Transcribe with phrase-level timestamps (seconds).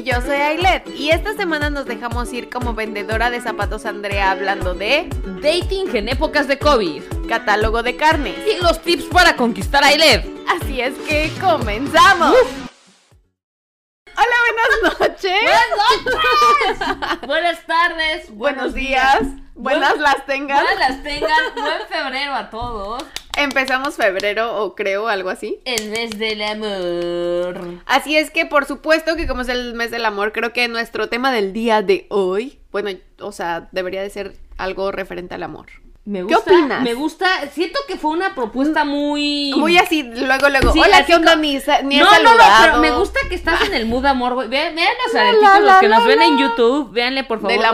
[0.00, 0.88] Y yo soy Ailet.
[0.96, 5.10] Y esta semana nos dejamos ir como vendedora de zapatos Andrea hablando de
[5.42, 7.02] Dating en épocas de COVID.
[7.28, 8.34] catálogo de carne.
[8.48, 10.24] Y los tips para conquistar a Ailet.
[10.48, 12.34] Así es que comenzamos.
[14.20, 14.36] Hola,
[14.82, 15.32] buenas noches.
[15.42, 17.26] ¡Buenas noches!
[17.26, 18.30] Buenas tardes.
[18.30, 19.22] Buenos días.
[19.54, 20.62] Buenas las tengan.
[20.62, 21.54] Buenas las tengan.
[21.54, 23.02] Buen febrero a todos.
[23.38, 25.62] Empezamos febrero o creo algo así.
[25.64, 27.82] El mes del amor.
[27.86, 31.08] Así es que por supuesto que como es el mes del amor, creo que nuestro
[31.08, 32.90] tema del día de hoy, bueno,
[33.20, 35.68] o sea, debería de ser algo referente al amor.
[36.10, 36.82] Me ¿Qué gusta, opinas?
[36.82, 37.26] Me gusta.
[37.52, 39.52] Siento que fue una propuesta muy.
[39.56, 41.34] Muy así, luego, luego, Sí, hola, ¿qué onda?
[41.34, 41.36] he
[41.84, 44.48] no, no, no, pero me gusta que estás en el mood amor, güey.
[44.48, 47.52] Vean, vean los La, aretitos, la, los que nos ven en YouTube, véanle por favor
[47.52, 47.70] Del los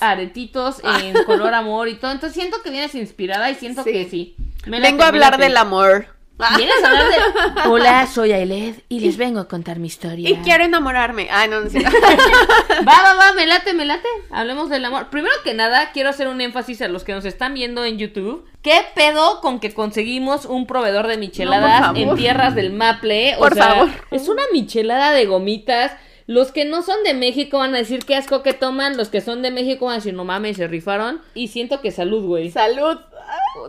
[0.00, 2.10] aretitos en color amor y todo.
[2.10, 3.92] Entonces siento que vienes inspirada y siento Sí.
[3.92, 4.36] que sí.
[4.66, 6.15] Me Vengo a hablar del amor.
[6.56, 7.16] Vienes a hablar de...
[7.70, 10.28] Hola, soy Ailed y les vengo a contar mi historia.
[10.28, 11.28] Y quiero enamorarme.
[11.30, 11.90] Ay, no, no cierto.
[12.86, 14.06] Va, va, va, me late, me late.
[14.30, 15.08] Hablemos del amor.
[15.08, 18.44] Primero que nada, quiero hacer un énfasis a los que nos están viendo en YouTube.
[18.60, 23.36] ¿Qué pedo con que conseguimos un proveedor de micheladas No, en tierras del Maple?
[23.36, 23.88] O Por sea, favor.
[24.10, 25.92] Es una michelada de gomitas.
[26.26, 28.96] Los que no son de México van a decir qué asco que toman.
[28.96, 31.20] Los que son de México van a decir, no mames, se rifaron.
[31.34, 32.50] Y siento que salud, güey.
[32.50, 32.98] Salud.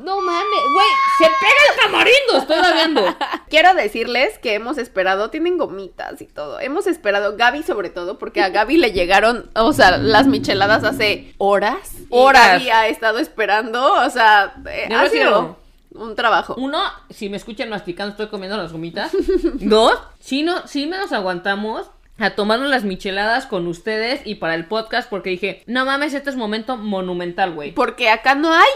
[0.02, 3.17] No mames, güey, se pega el tamarindo, estoy babeando.
[3.50, 6.59] Quiero decirles que hemos esperado, tienen gomitas y todo.
[6.59, 11.33] Hemos esperado, Gaby sobre todo, porque a Gaby le llegaron, o sea, las micheladas hace
[11.38, 11.94] horas.
[12.00, 12.53] Y Horas.
[12.53, 15.58] Gaby ha estado esperando, o sea, eh, ha sido
[15.91, 16.55] un trabajo.
[16.58, 19.11] Uno, si me escuchan masticando, estoy comiendo las gomitas.
[19.55, 21.88] Dos, si no, si me nos aguantamos
[22.19, 26.29] a tomarnos las micheladas con ustedes y para el podcast porque dije, no mames, este
[26.29, 27.71] es momento monumental, güey.
[27.71, 28.69] Porque acá no hay.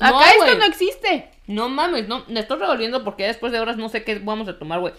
[0.00, 1.30] Acá No, esto no existe.
[1.46, 4.58] No mames, no, me estoy revolviendo porque después de horas no sé qué vamos a
[4.58, 4.94] tomar, güey.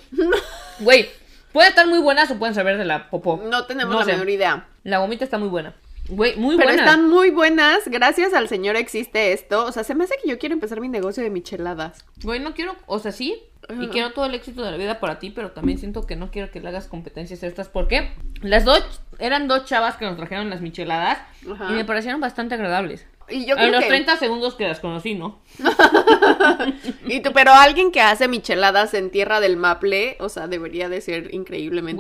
[0.80, 1.10] Güey,
[1.52, 3.42] pueden estar muy buenas o pueden saber de la popó.
[3.44, 4.12] No tenemos No la sé.
[4.12, 4.68] menor idea.
[4.84, 5.74] La gomita está muy buena.
[6.08, 7.88] Güey, muy Pero están muy buenas.
[7.88, 9.66] Gracias al señor existe esto.
[9.66, 12.06] O sea, se me hace que yo quiero empezar mi negocio de micheladas.
[12.22, 13.42] Güey, no quiero, o sea, sí,
[13.80, 16.32] y quiero todo el éxito de la vida para ti, pero también siento que no
[16.32, 18.12] quiero que le hagas competencias estas, porque
[18.42, 21.20] las dos eran dos chavas que nos trajeron las micheladas
[21.52, 21.72] Ajá.
[21.72, 23.08] y me parecieron bastante agradables.
[23.28, 23.88] Y yo en los que...
[23.88, 25.40] 30 segundos que las conocí, ¿no?
[27.08, 31.02] Y tú, pero alguien que hace micheladas en tierra del Maple, o sea, debería de
[31.02, 31.96] ser increíblemente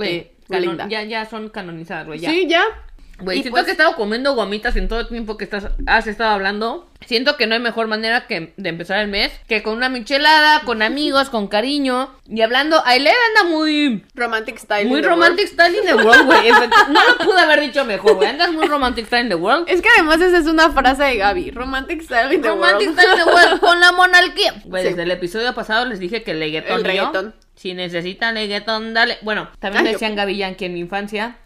[0.48, 2.30] Güey, canon- ya, ya son canonizadas, güey, ya.
[2.30, 2.64] Sí, ya.
[3.20, 5.68] Güey, Y siento pues- que he estado comiendo gomitas en todo el tiempo que estás,
[5.88, 6.90] has estado hablando.
[7.06, 10.62] Siento que no hay mejor manera que de empezar el mes que con una michelada,
[10.62, 12.10] con amigos, con cariño.
[12.28, 14.04] Y hablando, Ailed anda muy...
[14.16, 14.88] Romantic style.
[14.90, 16.50] Muy in the romantic style in the world, güey.
[16.90, 18.30] No lo pude haber dicho mejor, güey.
[18.30, 19.66] Andas muy romantic style in the world.
[19.70, 21.52] Es que además esa es una frase de Gaby.
[21.52, 23.00] Romantic style in the Romantic world.
[23.00, 24.56] style in the world con la monarquía.
[24.66, 24.90] Güey, Sí.
[24.90, 26.74] desde el episodio pasado les dije que el reggaetón.
[26.74, 27.36] El y yo, reggaetón.
[27.56, 29.18] Si necesitan reggaetón, dale.
[29.22, 31.38] Bueno, también Ay, decían Gaby Yankee en mi infancia.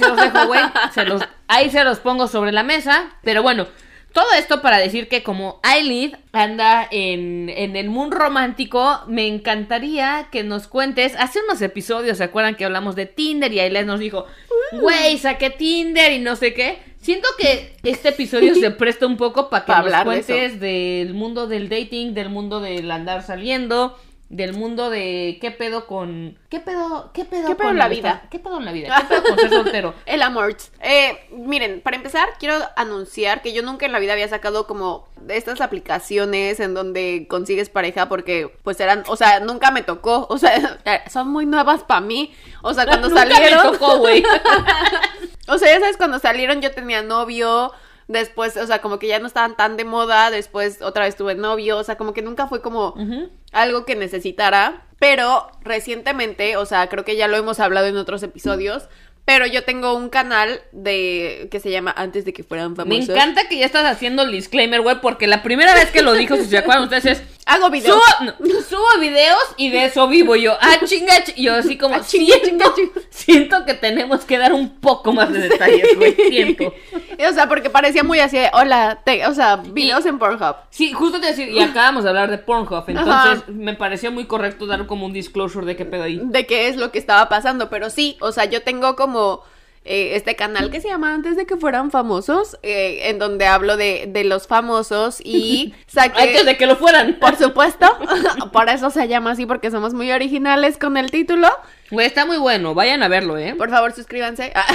[0.00, 0.60] Ahí se los dejo, güey.
[0.94, 3.10] Se los, ahí se los pongo sobre la mesa.
[3.22, 3.66] Pero bueno.
[4.12, 10.26] Todo esto para decir que como Aileen anda en, en el mundo romántico, me encantaría
[10.32, 11.14] que nos cuentes.
[11.16, 13.52] Hace unos episodios, ¿se acuerdan que hablamos de Tinder?
[13.52, 14.26] Y Aileen nos dijo,
[14.72, 16.78] güey, saqué Tinder y no sé qué.
[17.00, 20.60] Siento que este episodio se presta un poco para que Pa' nos hablar de cuentes
[20.60, 23.96] del mundo del dating, del mundo del andar saliendo,
[24.30, 26.38] del mundo de qué pedo con...
[26.48, 27.10] ¿Qué pedo?
[27.12, 28.28] ¿Qué pedo ¿Qué pedo con la vida?
[28.30, 28.96] ¿Qué pedo en la vida?
[28.96, 29.94] ¿Qué pedo con ser soltero?
[30.06, 30.56] El amor.
[30.80, 35.08] Eh, miren, para empezar, quiero anunciar que yo nunca en la vida había sacado como
[35.28, 40.38] estas aplicaciones en donde consigues pareja porque pues eran, o sea, nunca me tocó, o
[40.38, 40.78] sea,
[41.10, 42.32] son muy nuevas para mí.
[42.62, 44.22] O sea, cuando Nunca me salieron, tocó, güey.
[45.48, 47.72] o sea, ya sabes, cuando salieron yo tenía novio,
[48.10, 51.34] después, o sea, como que ya no estaban tan de moda, después otra vez tuve
[51.34, 52.94] novio, o sea, como que nunca fue como
[53.52, 58.22] algo que necesitara, pero recientemente, o sea, creo que ya lo hemos hablado en otros
[58.22, 58.88] episodios,
[59.32, 63.10] pero yo tengo un canal de que se llama Antes de que fueran Me famosos.
[63.10, 66.34] encanta que ya estás haciendo el disclaimer, güey, porque la primera vez que lo dijo,
[66.34, 67.22] si se acuerdan ustedes, es...
[67.46, 67.98] Hago videos.
[68.18, 70.56] Subo, no, subo videos y de eso vivo yo.
[70.60, 73.06] Ah, chinga, yo así como Ah, chinga, siento, chinga, chinga.
[73.10, 76.14] siento que tenemos que dar un poco más de detalles, güey.
[76.14, 76.72] Siento.
[77.28, 80.54] o sea, porque parecía muy así, de, hola, te- o sea, videos Y- en Pornhub.
[80.70, 83.44] Sí, justo te decir, y acabamos de hablar de Pornhub, entonces Ajá.
[83.48, 86.20] me pareció muy correcto dar como un disclosure de qué pedo ahí.
[86.22, 89.19] de qué es lo que estaba pasando, pero sí, o sea, yo tengo como
[89.82, 93.78] eh, este canal que se llama Antes de que fueran famosos, eh, en donde hablo
[93.78, 96.20] de, de los famosos y saqué...
[96.20, 97.14] Antes de que lo fueran.
[97.20, 97.86] Por supuesto,
[98.52, 101.48] por eso se llama así, porque somos muy originales con el título.
[101.90, 103.54] Güey, está muy bueno, vayan a verlo, ¿eh?
[103.56, 104.52] Por favor, suscríbanse.
[104.54, 104.66] Ah.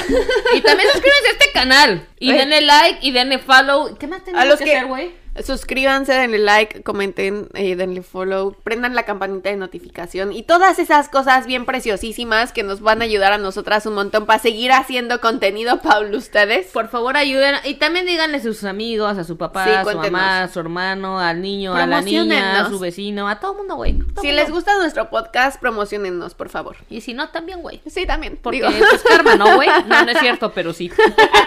[0.55, 2.07] Y también suscríbanse a este canal.
[2.19, 3.95] Y denle like y denle follow.
[3.97, 5.24] ¿Qué más tenemos A los que, que, hacer, güey?
[5.43, 11.09] Suscríbanse, denle like, comenten, eh, denle follow, prendan la campanita de notificación y todas esas
[11.09, 15.19] cosas bien preciosísimas que nos van a ayudar a nosotras un montón para seguir haciendo
[15.19, 16.67] contenido para ustedes.
[16.67, 17.55] Por favor, ayuden.
[17.65, 20.59] Y también díganle a sus amigos, a su papá, Sí, a su mamá, a su
[20.59, 23.91] hermano, al niño, a la niña, a su vecino, a todo el mundo, güey.
[23.91, 24.21] Si mundo.
[24.23, 26.77] les gusta nuestro podcast, promocionennos, por favor.
[26.89, 27.81] Y si no, también, güey.
[27.87, 28.39] Sí, también.
[28.41, 28.69] Porque digo.
[28.89, 29.69] pues karma, ¿no, güey?
[29.85, 30.89] No, no es cierto, pero sí.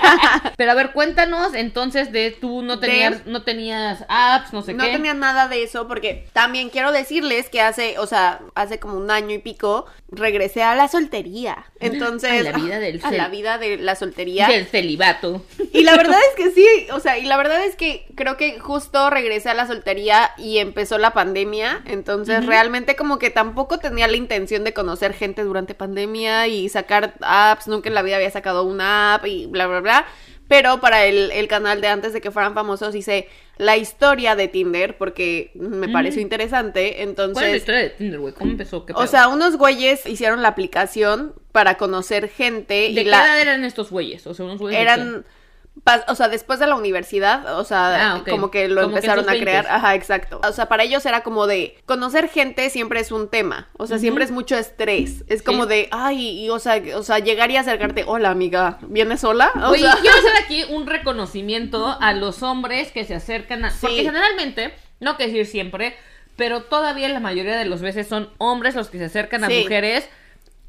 [0.56, 3.77] pero a ver, cuéntanos entonces de tú no tenías, no tenías
[4.08, 4.92] apps, no sé no qué.
[4.92, 9.10] tenía nada de eso porque también quiero decirles que hace, o sea, hace como un
[9.10, 11.66] año y pico regresé a la soltería.
[11.80, 14.48] Entonces, A la vida del a cel- la vida de la soltería.
[14.48, 15.42] Del celibato.
[15.72, 18.58] Y la verdad es que sí, o sea, y la verdad es que creo que
[18.58, 24.08] justo regresé a la soltería y empezó la pandemia, entonces realmente como que tampoco tenía
[24.08, 28.30] la intención de conocer gente durante pandemia y sacar apps, nunca en la vida había
[28.30, 30.06] sacado una app y bla, bla, bla.
[30.48, 33.28] Pero para el, el canal de antes de que fueran famosos hice
[33.58, 37.34] la historia de Tinder porque me pareció interesante, entonces...
[37.34, 38.32] ¿Cuál es la historia de Tinder, güey?
[38.32, 38.86] ¿Cómo empezó?
[38.86, 43.24] ¿Qué O sea, unos güeyes hicieron la aplicación para conocer gente ¿de y qué la
[43.24, 44.26] edad eran estos güeyes?
[44.26, 44.80] O sea, unos güeyes.
[44.80, 45.24] eran
[46.08, 49.32] o sea, después de la universidad, o sea, Ah, como que lo Como empezaron a
[49.32, 49.70] crear, 20s.
[49.70, 50.40] ajá, exacto.
[50.46, 53.98] O sea, para ellos era como de conocer gente siempre es un tema, o sea,
[53.98, 55.24] siempre es mucho estrés.
[55.28, 55.68] Es como Sí.
[55.70, 59.70] de, ay, y, o sea, o sea, llegar y acercarte, "Hola, amiga, ¿vienes sola?" O
[59.70, 63.70] Oye, sea, quiero hacer aquí un reconocimiento a los hombres que se acercan a...
[63.70, 63.78] Sí.
[63.82, 65.96] Porque generalmente, no que decir siempre,
[66.36, 70.08] pero todavía la mayoría de las veces son hombres los que se acercan a mujeres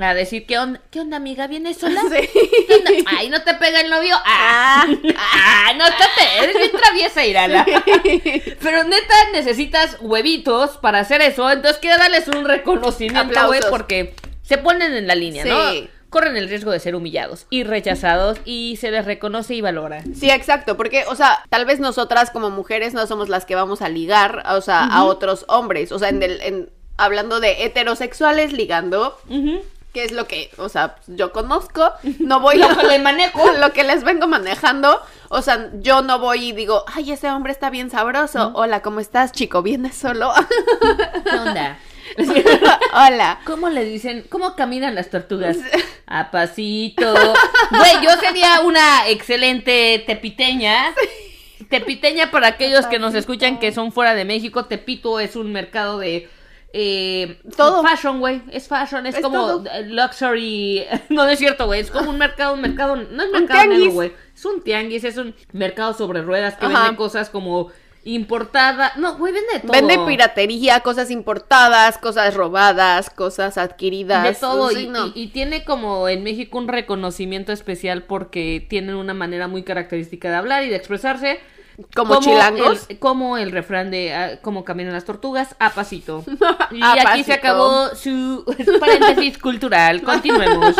[0.08, 1.48] a decir, ¿qué onda, ¿qué onda amiga?
[1.48, 2.02] ¿Vienes sola?
[2.10, 2.30] Sí.
[2.68, 2.92] ¿Qué onda?
[3.18, 4.16] Ay, ¿no te pega el novio?
[4.26, 4.86] Ah,
[5.18, 7.66] ah no te eres bien traviesa, Irala.
[8.62, 11.52] Pero neta, necesitas huevitos para hacer eso.
[11.52, 15.50] Entonces, quiero darles un reconocimiento, güey, porque se ponen en la línea, Sí.
[15.50, 16.00] ¿no?
[16.10, 20.02] Corren el riesgo de ser humillados y rechazados y se les reconoce y valora.
[20.16, 23.84] Sí, exacto, porque, o sea, tal vez nosotras como mujeres no somos las que vamos
[23.84, 28.54] a ligar, o sea, a otros hombres, o sea, en el, en, hablando de heterosexuales
[28.54, 29.20] ligando,
[29.94, 33.52] que es lo que, o sea, yo conozco, no voy Lo que le manejo.
[33.60, 37.52] lo que les vengo manejando, o sea, yo no voy y digo, ay, ese hombre
[37.52, 39.62] está bien sabroso, hola, ¿cómo estás, chico?
[39.64, 40.32] ¿Vienes solo?
[41.24, 41.80] ¿Qué onda?
[42.94, 43.40] hola.
[43.46, 44.26] ¿Cómo le dicen?
[44.30, 45.58] ¿Cómo caminan las tortugas?
[46.06, 47.14] A pasito.
[47.14, 50.94] Güey, yo sería una excelente tepiteña.
[51.70, 54.66] Tepiteña para aquellos que nos escuchan que son fuera de México.
[54.66, 56.30] Tepito es un mercado de...
[56.74, 57.82] Eh, Todo.
[57.84, 58.42] Fashion, güey.
[58.52, 59.06] Es fashion.
[59.08, 59.64] Es, Es como todo.
[59.72, 60.86] eh, luxury.
[61.10, 61.80] No, no es cierto, güey.
[61.82, 62.96] Es como un mercado, un mercado.
[62.96, 64.12] No es mercado negro, güey.
[64.36, 65.04] Es un tianguis.
[65.04, 66.84] Es un mercado sobre ruedas que Ajá.
[66.84, 67.72] vende cosas como
[68.06, 68.94] importada.
[68.98, 69.72] No, güey, vende todo.
[69.72, 74.24] Vende piratería, cosas importadas, cosas robadas, cosas adquiridas.
[74.24, 75.08] De todo, Sí, y, no.
[75.08, 80.30] y- y tiene como en México un reconocimiento especial porque tienen una manera muy característica
[80.30, 81.40] de hablar y de expresarse.
[81.96, 82.86] Como chilangos.
[82.90, 86.24] El, como el refrán de ah, cómo caminan las tortugas, a pasito.
[86.72, 87.26] Y A aquí pasito.
[87.28, 88.46] se acabó su
[88.80, 90.02] paréntesis cultural.
[90.04, 90.76] Continuemos.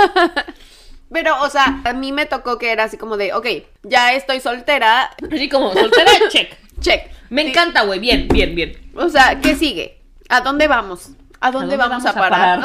[1.12, 3.48] Pero, o sea, a mí me tocó que era así como de, ok,
[3.84, 6.56] ya estoy soltera, Así como, soltera, check.
[6.82, 7.12] check.
[7.30, 7.50] Me Sí.
[7.50, 8.00] encanta, güey.
[8.00, 8.92] Bien, bien, bien.
[8.96, 10.02] O sea, ¿qué sigue?
[10.30, 11.10] ¿A dónde vamos?
[11.42, 12.62] ¿A dónde, vamos, a parar?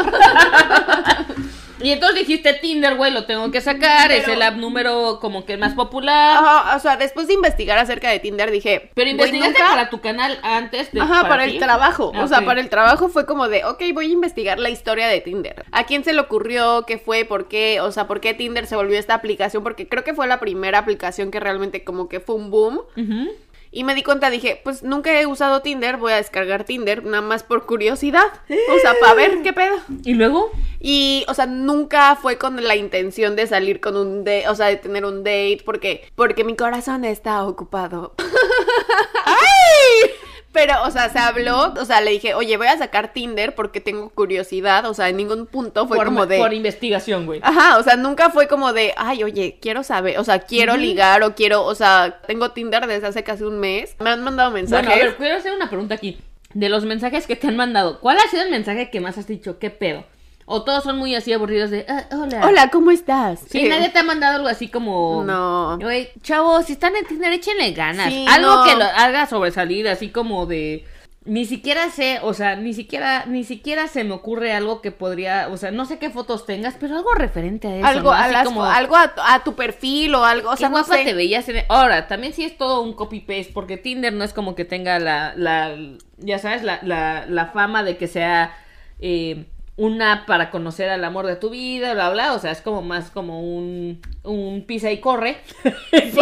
[1.80, 4.12] Y entonces dijiste Tinder, güey, lo tengo que sacar.
[4.12, 6.36] es el app número como que más popular.
[6.36, 9.70] Ajá, o sea, después de investigar acerca de Tinder dije, Pero "Güey, investigaste nunca-".
[9.70, 11.00] para tu canal antes de.
[11.00, 12.12] Ajá, para, el trabajo.
[12.14, 15.08] Ah, o sea, para el trabajo fue como de, ok, voy a investigar la historia
[15.08, 15.64] de Tinder.
[15.72, 16.84] ¿A quién se le ocurrió?
[16.86, 17.24] ¿Qué fue?
[17.24, 17.80] ¿Por qué?
[17.80, 19.62] O sea, ¿por qué Tinder se volvió esta aplicación?
[19.62, 22.80] Porque creo que fue la primera aplicación que realmente como que fue un boom.
[22.96, 23.30] Ujú.
[23.76, 27.22] Y me di cuenta, dije, pues nunca he usado Tinder, voy a descargar Tinder, nada
[27.22, 28.26] más por curiosidad.
[28.72, 29.74] O sea, para ver qué pedo.
[30.04, 30.52] ¿Y luego?
[30.78, 34.66] Y, o sea, nunca fue con la intención de salir con un date, o sea,
[34.66, 38.14] de tener un date, porque, porque mi corazón está ocupado.
[39.26, 40.10] ¡Ay!
[40.54, 43.80] Pero, o sea, se habló, o sea, le dije, oye, voy a sacar Tinder porque
[43.80, 46.38] tengo curiosidad, o sea, en ningún punto fue por, como de...
[46.38, 47.40] por investigación, güey.
[47.42, 51.24] Ajá, o sea, nunca fue como de, ay, oye, quiero saber, o sea, quiero ligar
[51.24, 53.96] o quiero, o sea, tengo Tinder desde hace casi un mes.
[53.98, 54.86] Me han mandado mensajes.
[54.86, 56.18] Bueno, a ver, quiero hacer una pregunta aquí.
[56.52, 59.26] De los mensajes que te han mandado, ¿cuál ha sido el mensaje que más has
[59.26, 59.58] dicho?
[59.58, 60.04] ¿Qué pedo?
[60.46, 62.42] O todos son muy así aburridos de, "Ah, hola.
[62.46, 63.40] Hola, ¿cómo estás?
[63.48, 65.22] Sí, Eh, nadie te ha mandado algo así como.
[65.24, 65.78] No.
[65.80, 68.12] Güey, chavos, si están en Tinder, échenle ganas.
[68.12, 68.64] Sí, algo no.
[68.64, 70.84] que lo haga sobresalir, así como de.
[71.26, 75.48] Ni siquiera sé, o sea, ni siquiera, ni siquiera se me ocurre algo que podría,
[75.50, 77.86] o sea, no sé qué fotos tengas, pero algo referente a eso.
[77.86, 78.12] algo, ¿no?
[78.12, 80.74] a, Así las- como, algo a, a tu perfil o algo, o qué sea, no
[80.76, 81.04] guapa sé.
[81.04, 81.64] te veías en...
[81.70, 85.32] Ahora, también sí es todo un copy-paste, porque Tinder no es como que tenga la,
[85.34, 85.74] la
[86.18, 88.54] ya sabes, la, la, la fama de que sea
[89.00, 89.46] eh,
[89.76, 93.10] una para conocer al amor de tu vida, bla, bla, o sea, es como más
[93.10, 95.72] como un, un pisa y corre, por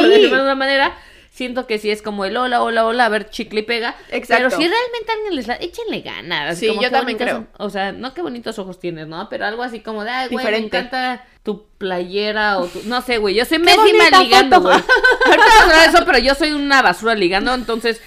[0.02, 0.08] Sí.
[0.08, 0.96] decirlo de una manera.
[1.34, 3.94] siento que sí es como el hola, hola, hola, a ver, chicle y pega.
[4.10, 4.44] Exacto.
[4.48, 6.58] Pero si realmente alguien les la, échenle ganas.
[6.58, 7.46] Sí, como, yo también creo.
[7.58, 9.28] O sea, no qué bonitos ojos tienes, ¿no?
[9.30, 12.82] Pero algo así como de, ay, güey, me encanta tu playera o tu...
[12.84, 14.74] No sé, güey, yo soy pésima ligando, güey.
[15.26, 18.00] Ahorita vamos a hablar de eso, pero yo soy una basura ligando, entonces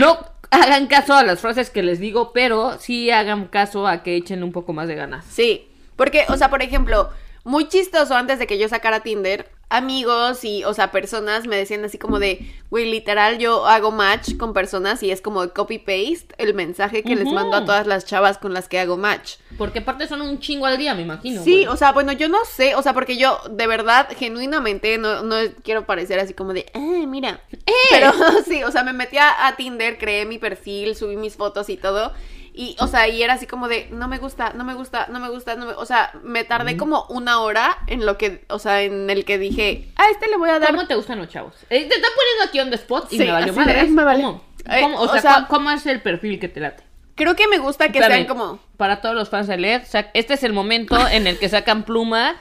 [0.00, 0.18] no
[0.50, 4.42] hagan caso a las frases que les digo, pero sí hagan caso a que echen
[4.42, 5.24] un poco más de ganas.
[5.24, 7.10] Sí, porque, o sea, por ejemplo,
[7.44, 11.84] muy chistoso antes de que yo sacara Tinder, amigos y, o sea, personas me decían
[11.84, 16.34] así como de, güey, literal, yo hago match con personas y es como de copy-paste
[16.38, 19.36] el mensaje que les mando a todas las chavas con las que hago match.
[19.56, 21.42] Porque aparte son un chingo al día, me imagino.
[21.44, 21.66] Sí, güey.
[21.68, 25.36] o sea, bueno, yo no sé, o sea, porque yo de verdad, genuinamente, no, no
[25.62, 27.40] quiero parecer así como de, ah, mira.
[27.90, 28.12] Pero
[28.46, 31.76] sí, o sea, me metí a, a Tinder, creé mi perfil, subí mis fotos y
[31.76, 32.12] todo.
[32.60, 35.18] Y, o sea, y era así como de, no me gusta, no me gusta, no
[35.18, 35.72] me gusta, no me...
[35.72, 39.38] O sea, me tardé como una hora en lo que, o sea, en el que
[39.38, 40.70] dije, a este le voy a dar...
[40.72, 41.54] ¿Cómo te gustan los chavos?
[41.70, 43.84] Eh, te están poniendo aquí on the spot y Sí, me valió madre.
[43.88, 44.22] me vale.
[44.24, 44.44] ¿Cómo?
[44.66, 44.98] Eh, ¿Cómo?
[45.00, 46.82] O, o sea, ¿cómo- ¿cómo es el perfil que te late?
[47.14, 48.58] Creo que me gusta que Espérame, sean como...
[48.76, 49.80] Para todos los fans de LED,
[50.12, 52.34] este es el momento en el que sacan pluma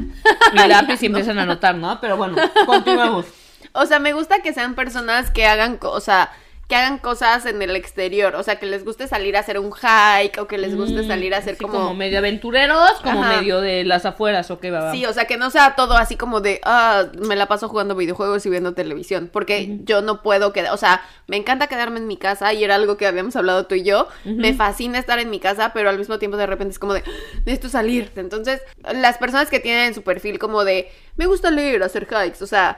[0.53, 2.01] y lápiz y empiezan a anotar, ¿no?
[2.01, 2.35] Pero bueno,
[2.65, 3.25] continuamos.
[3.71, 6.31] O sea, me gusta que sean personas que hagan, o sea,
[6.69, 9.71] que hagan cosas en el exterior, o sea, que les guste salir a hacer un
[9.73, 11.95] hike o que les guste salir a hacer Así como...
[11.95, 13.37] medio aventureros, como Ajá.
[13.37, 14.81] medio de las afueras, ¿o qué va?
[14.83, 14.91] va?
[14.91, 17.95] Sí, o sea, que no sea todo así como de, ah, me la paso jugando
[17.95, 22.05] videojuegos y viendo televisión, porque yo no puedo quedar, o sea, me encanta quedarme en
[22.05, 25.31] mi casa y era algo que habíamos hablado tú y yo, me fascina estar en
[25.31, 27.09] mi casa, pero al mismo tiempo de repente es como de, "Ah,
[27.45, 28.11] necesito salir.
[28.15, 28.61] Entonces,
[28.93, 32.47] las personas que tienen en su perfil como de, me gusta leer, hacer hikes, o
[32.47, 32.77] sea,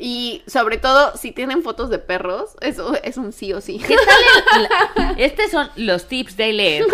[0.00, 3.78] y sobre todo si tienen fotos de perros, eso es un sí o sí.
[3.86, 4.62] ¿Qué tal?
[4.96, 6.84] la- Estos son los tips de LED.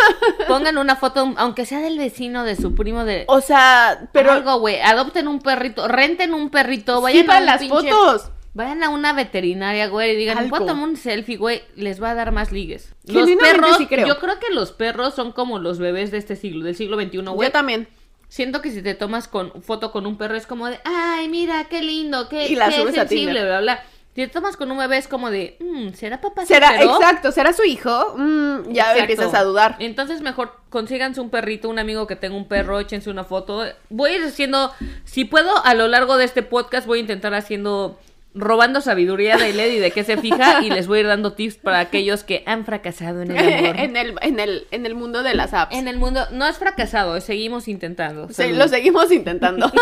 [0.48, 3.24] Pongan una foto, aunque sea del vecino, de su primo, de...
[3.28, 4.80] O sea, pero algo, güey.
[4.80, 8.30] Adopten un perrito, renten un perrito, vayan a para las pinche- fotos.
[8.54, 10.48] Vayan a una veterinaria, güey, y digan.
[10.48, 11.62] ¿puedo tomar un selfie, güey?
[11.74, 12.94] Les va a dar más ligues.
[13.04, 14.06] Los perros, sí creo.
[14.06, 17.18] yo creo que los perros son como los bebés de este siglo, del siglo XXI,
[17.18, 17.48] güey.
[17.48, 17.86] Yo también.
[18.28, 21.64] Siento que si te tomas con foto con un perro es como de, ay, mira,
[21.64, 23.84] qué lindo, qué, Y la qué subes a sensible, bla, bla.
[24.14, 27.32] Si te tomas con un bebé es como de, mm, ¿será papá ¿Será, soltero?" exacto,
[27.32, 28.14] será su hijo?
[28.16, 29.00] Mm, ya Exacto.
[29.00, 29.76] empiezas a dudar.
[29.78, 33.64] Entonces mejor consíganse un perrito, un amigo que tenga un perro, échense una foto.
[33.90, 34.72] Voy a ir haciendo,
[35.04, 37.98] si puedo, a lo largo de este podcast voy a intentar haciendo,
[38.36, 41.32] robando sabiduría de Led y de qué se fija y les voy a ir dando
[41.32, 43.76] tips para aquellos que han fracasado en el amor.
[43.80, 45.74] en, el, en, el, en el mundo de las apps.
[45.74, 48.28] En el mundo, no es fracasado, seguimos intentando.
[48.28, 49.72] Sí, lo seguimos intentando.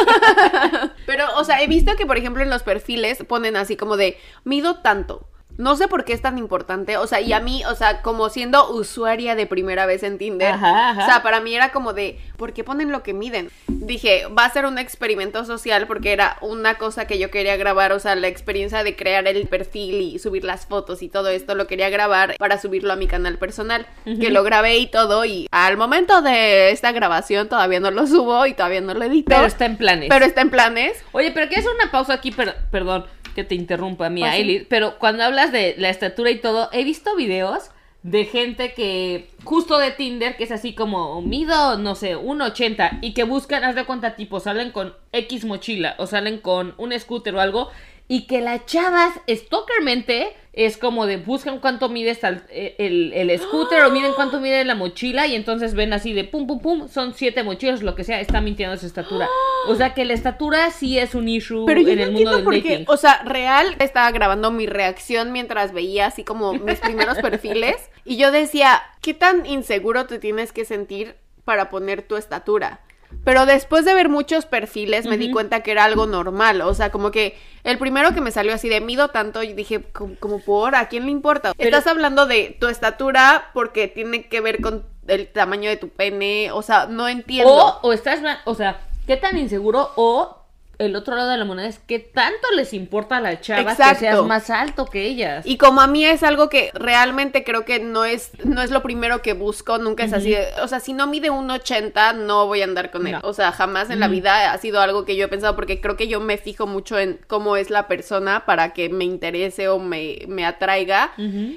[1.06, 4.16] Pero, o sea, he visto que, por ejemplo, en los perfiles ponen así como de,
[4.44, 5.26] mido tanto.
[5.56, 6.96] No sé por qué es tan importante.
[6.96, 10.52] O sea, y a mí, o sea, como siendo usuaria de primera vez en Tinder,
[10.54, 11.02] Ajá, ajá.
[11.02, 13.50] o sea, para mí era como de, ¿por qué ponen lo que miden?
[13.68, 17.92] Dije, va a ser un experimento social porque era una cosa que yo quería grabar,
[17.92, 21.54] o sea, la experiencia de crear el perfil y subir las fotos y todo esto
[21.54, 25.46] lo quería grabar para subirlo a mi canal personal, que lo grabé y todo y
[25.52, 29.26] al momento de esta grabación todavía no lo subo y todavía no lo edito.
[29.30, 30.08] Pero está en planes.
[30.08, 30.96] Pero está en planes.
[31.12, 34.22] Oye, pero que es una pausa aquí, per- perdón que te interrumpa, Ah, sí.
[34.22, 37.70] Aileen, pero cuando hablas de la estatura y todo, he visto videos
[38.02, 43.14] de gente que, justo de Tinder, que es así como, mido, no sé, 1,80 y
[43.14, 47.34] que buscan, haz de cuenta, tipo, salen con X mochila o salen con un scooter
[47.34, 47.70] o algo
[48.08, 49.12] y que las chavas,
[49.58, 54.64] stalkermente, es como de buscan cuánto mide esta- el, el scooter o miren cuánto mide
[54.64, 58.04] la mochila y entonces ven así de pum, pum, pum, son siete mochilas, lo que
[58.04, 59.28] sea, está mintiendo su estatura.
[59.66, 62.34] O sea que la estatura sí es un issue Pero yo en no el mundo
[62.36, 62.84] del por qué.
[62.86, 67.76] O sea, real estaba grabando mi reacción mientras veía así como mis primeros perfiles.
[68.04, 72.80] Y yo decía, ¿qué tan inseguro te tienes que sentir para poner tu estatura?
[73.24, 76.60] Pero después de ver muchos perfiles me di cuenta que era algo normal.
[76.62, 79.80] O sea, como que el primero que me salió así de mido tanto y dije,
[79.92, 81.54] como, como por, ¿a quién le importa?
[81.56, 85.88] Pero- Estás hablando de tu estatura porque tiene que ver con el tamaño de tu
[85.88, 86.50] pene.
[86.52, 87.52] O sea, no entiendo.
[87.52, 90.43] O, o estás, o sea, qué tan inseguro o
[90.84, 93.82] el otro lado de la moneda es qué tanto les importa a las chavas que
[93.82, 94.00] Exacto.
[94.00, 95.44] seas más alto que ellas.
[95.46, 98.82] Y como a mí es algo que realmente creo que no es, no es lo
[98.82, 102.46] primero que busco, nunca es así de, o sea, si no mide un 80, no
[102.46, 103.12] voy a andar con él.
[103.14, 103.20] No.
[103.22, 105.96] O sea, jamás en la vida ha sido algo que yo he pensado porque creo
[105.96, 109.78] que yo me fijo mucho en cómo es la persona para que me interese o
[109.78, 111.12] me, me atraiga.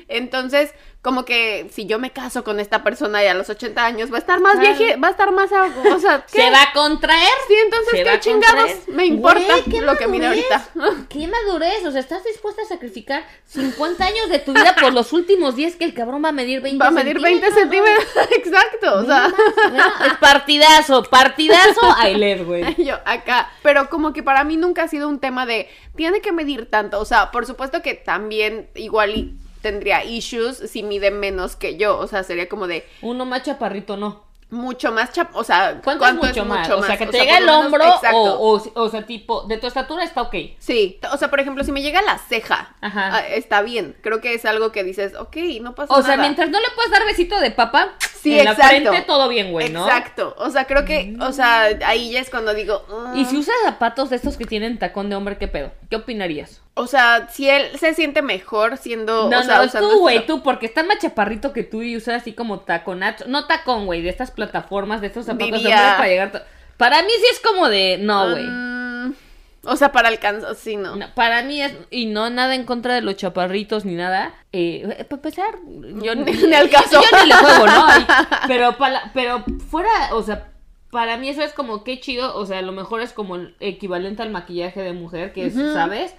[0.08, 4.12] Entonces, como que si yo me caso con esta persona y a los 80 años
[4.12, 4.78] va a estar más Claro.
[4.78, 6.42] vieja, va a estar más, a- o sea, ¿qué?
[6.42, 7.30] ¿Se va a contraer?
[7.48, 10.28] Sí, entonces, ¿Se va ¿qué chingados me importa Güey, lo que madurez.
[10.28, 10.68] ahorita?
[11.10, 11.86] ¿Qué madurez?
[11.86, 15.78] O sea, ¿estás dispuesta a sacrificar 50 años de tu vida por los últimos 10
[15.78, 19.28] que el cabrón va a medir 20 Va a medir 20 centímetros, exacto, o sea...
[20.08, 22.76] Es partidazo, partidazo a Ailet, güey.
[22.84, 26.32] Yo acá, pero como que para mí nunca ha sido un tema de tiene que
[26.32, 29.38] medir tanto, o sea, por supuesto que también igual y
[29.68, 33.98] tendría issues si mide menos que yo, o sea, sería como de Uno más chaparrito,
[33.98, 34.24] no.
[34.50, 36.70] mucho más chap, o sea, ¿Cuánto, es mucho más?
[36.70, 37.84] O sea, que te llega el menos- hombro
[38.14, 40.36] o, o, o sea, tipo, de tu estatura está ok.
[40.58, 43.10] Sí, o sea, por ejemplo, si me llega la ceja, Ajá.
[43.18, 43.98] ah, está bien.
[44.02, 46.08] Creo que es algo que dices, ok, no pasa O nada.
[46.14, 47.90] sea, mientras no le puedes dar besito de papa,
[48.22, 49.86] Sí, en la frente todo bien, güey, ¿no?
[49.86, 50.36] Exacto.
[50.38, 52.84] O sea, creo que, o sea, ahí ya es cuando digo.
[53.16, 53.26] Y mm.
[53.26, 55.72] si usas zapatos de estos que tienen tacón de hombre, ¿qué pedo?
[55.90, 56.62] ¿Qué opinarías?
[56.74, 59.30] O sea, si él se siente mejor siendo.
[59.30, 61.98] No, o sea, no, usando tú, güey, tú, porque está más chaparrito que tú y
[61.98, 63.26] usas así como taconazo.
[63.28, 66.46] No tacón, güey, de estas plataformas, de estos zapatos de hombre para llegar.
[66.78, 68.44] Para mí sí es como de, no, güey.
[68.44, 68.77] Mm,
[69.68, 70.96] o sea, para alcanzar, sí, no.
[70.96, 74.34] No, para mí es, y no nada en contra de los chaparritos ni nada.
[74.52, 75.56] Eh, para empezar,
[76.02, 76.16] yo
[76.48, 77.02] Ni al caso.
[77.02, 77.88] Yo ni le juego, ¿no?
[78.00, 78.06] Y-
[78.48, 80.52] pero, para, pero fuera, o sea,
[80.92, 82.36] para mí eso es como qué chido.
[82.36, 85.54] O sea, a lo mejor es como el equivalente al maquillaje de mujer, que es.
[85.74, 86.16] ¿sabes?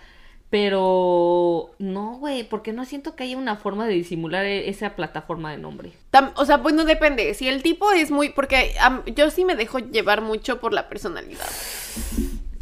[0.50, 5.50] Pero no, güey, porque no siento que haya una forma de disimular e- esa plataforma
[5.50, 5.92] de nombre.
[6.10, 7.34] Tam- o sea, bueno, depende.
[7.34, 8.30] Si el tipo es muy.
[8.30, 8.74] Porque
[9.14, 11.44] yo sí me dejo llevar mucho por la personalidad.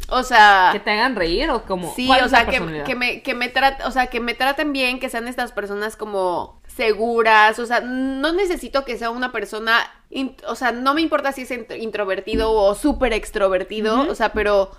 [0.09, 0.69] O sea.
[0.71, 1.93] ¿Que te hagan reír o como?
[1.95, 4.71] Sí, ¿cuál o sea, que, que me, que me traten, o sea, que me traten
[4.73, 9.79] bien, que sean estas personas como seguras, o sea, no necesito que sea una persona,
[10.11, 14.31] in- o sea, no me importa si es int- introvertido o súper extrovertido, o sea,
[14.31, 14.71] pero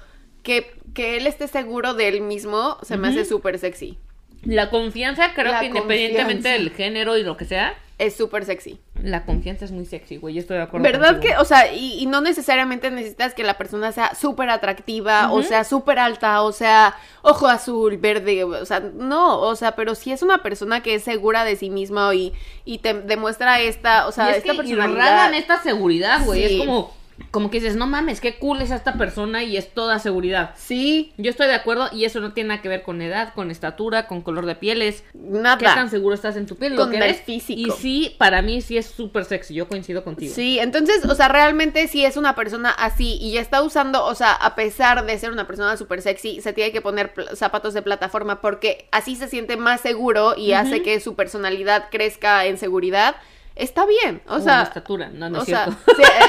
[0.45, 3.99] que, que él esté seguro de él mismo se me hace súper sexy,
[4.45, 6.59] La confianza, creo La que independientemente confianza.
[6.63, 8.79] del género y lo que sea, es súper sexy.
[9.03, 10.35] la confianza es muy sexy, güey.
[10.35, 10.85] Yo estoy de acuerdo.
[10.85, 11.35] ¿Verdad contigo.
[11.35, 15.43] que, o sea, y, y no necesariamente necesitas que la persona sea súper atractiva, o
[15.43, 20.13] sea, súper alta, o sea, ojo azul, verde, o sea, no, o sea, pero si
[20.13, 22.33] es una persona que es segura de sí misma y,
[22.65, 25.35] y te demuestra esta, o sea, y es esta que personalidad.
[25.35, 26.47] esta seguridad, güey.
[26.47, 26.55] Sí.
[26.55, 26.98] Es como,
[27.31, 30.55] como que dices, no mames, qué cool es esta persona y es toda seguridad.
[30.57, 33.51] Sí, Yo estoy de acuerdo y eso no tiene nada que ver con edad, con
[33.51, 35.05] estatura, con color de pieles.
[35.15, 35.59] nada.
[35.59, 36.75] ¿Qué tan seguro estás en tu piel?
[36.75, 37.21] Lo Con que el eres.
[37.23, 37.61] físico.
[37.61, 39.55] Y sí, para mí sí es súper sexy.
[39.55, 40.33] Yo coincido contigo.
[40.35, 44.15] Sí, entonces, o sea, realmente si es una persona así y ya está usando, o
[44.15, 47.83] sea, a pesar de ser una persona súper sexy, se tiene que poner zapatos de
[47.83, 53.17] plataforma porque así se siente más seguro y hace que su personalidad crezca en seguridad.
[53.59, 55.77] Está bien, o O sea, en estatura, no, es cierto.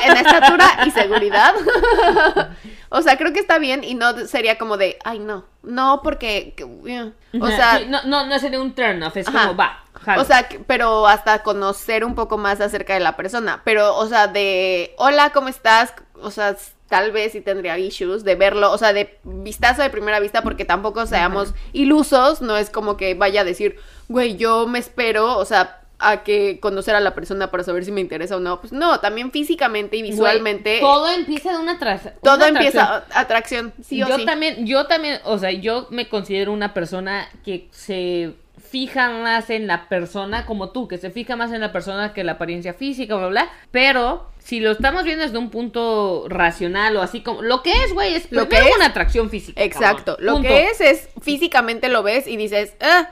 [0.03, 1.53] en estatura y seguridad.
[2.89, 6.55] o sea, creo que está bien y no sería como de, ay, no, no, porque,
[6.57, 7.11] que- eh".
[7.39, 9.41] o sea, sí, no, no, no sería un turn off, es Ajá.
[9.41, 9.83] como va.
[10.01, 10.23] jalo.
[10.23, 13.61] o sea, pero hasta conocer un poco más acerca de la persona.
[13.63, 15.93] Pero, o sea, de hola, ¿cómo estás?
[16.21, 16.55] O sea,
[16.87, 20.65] tal vez sí tendría issues de verlo, o sea, de vistazo de primera vista, porque
[20.65, 23.75] tampoco seamos ilusos, no es como que vaya a decir,
[24.07, 27.91] güey, yo me espero, o sea, a que conocer a la persona para saber si
[27.91, 28.59] me interesa o no.
[28.61, 30.79] Pues no, también físicamente y visualmente.
[30.79, 33.21] todo empieza de una tras todo una empieza atracción.
[33.21, 34.25] atracción, sí o yo sí.
[34.25, 38.33] también, yo también, o sea, yo me considero una persona que se
[38.69, 42.23] fija más en la persona como tú, que se fija más en la persona que
[42.23, 47.01] la apariencia física, bla, bla, pero si lo estamos viendo desde un punto racional o
[47.01, 49.61] así como, lo que es, güey, es Lo que es- una atracción física.
[49.63, 50.17] Exacto.
[50.17, 50.25] cabrón.
[50.25, 50.47] Lo Punto.
[50.49, 53.09] que es es físicamente lo ves y dices, ah,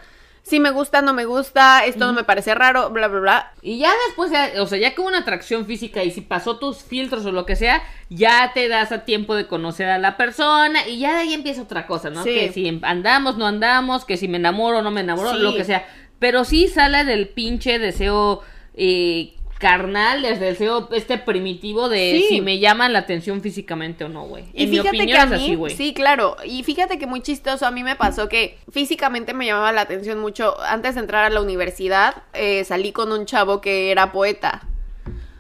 [0.48, 3.52] sí me gusta, no me gusta, esto no me parece raro, bla, bla, bla.
[3.62, 6.78] Y ya después, o sea, ya que hubo una atracción física y si pasó tus
[6.84, 10.88] filtros o lo que sea, ya te das a tiempo de conocer a la persona
[10.88, 12.24] y ya de ahí empieza otra cosa, ¿no?
[12.24, 12.34] Sí.
[12.34, 15.40] Que si andamos, no andamos, que si me enamoro no me enamoro, Sí.
[15.40, 15.86] lo que sea.
[16.20, 18.42] Pero sí sale del pinche deseo
[18.76, 22.26] eh, carnal, desde el deseo este primitivo de Sí.
[22.30, 24.46] si me llaman la atención físicamente o no, güey.
[24.54, 25.76] Y En mi fíjate opinión que a es así, güey.
[25.76, 29.72] sí, claro, y fíjate que muy chistoso, a mí me pasó que físicamente me llamaba
[29.72, 33.92] la atención mucho, antes de entrar a la universidad, eh, salí con un chavo que
[33.92, 34.62] era poeta.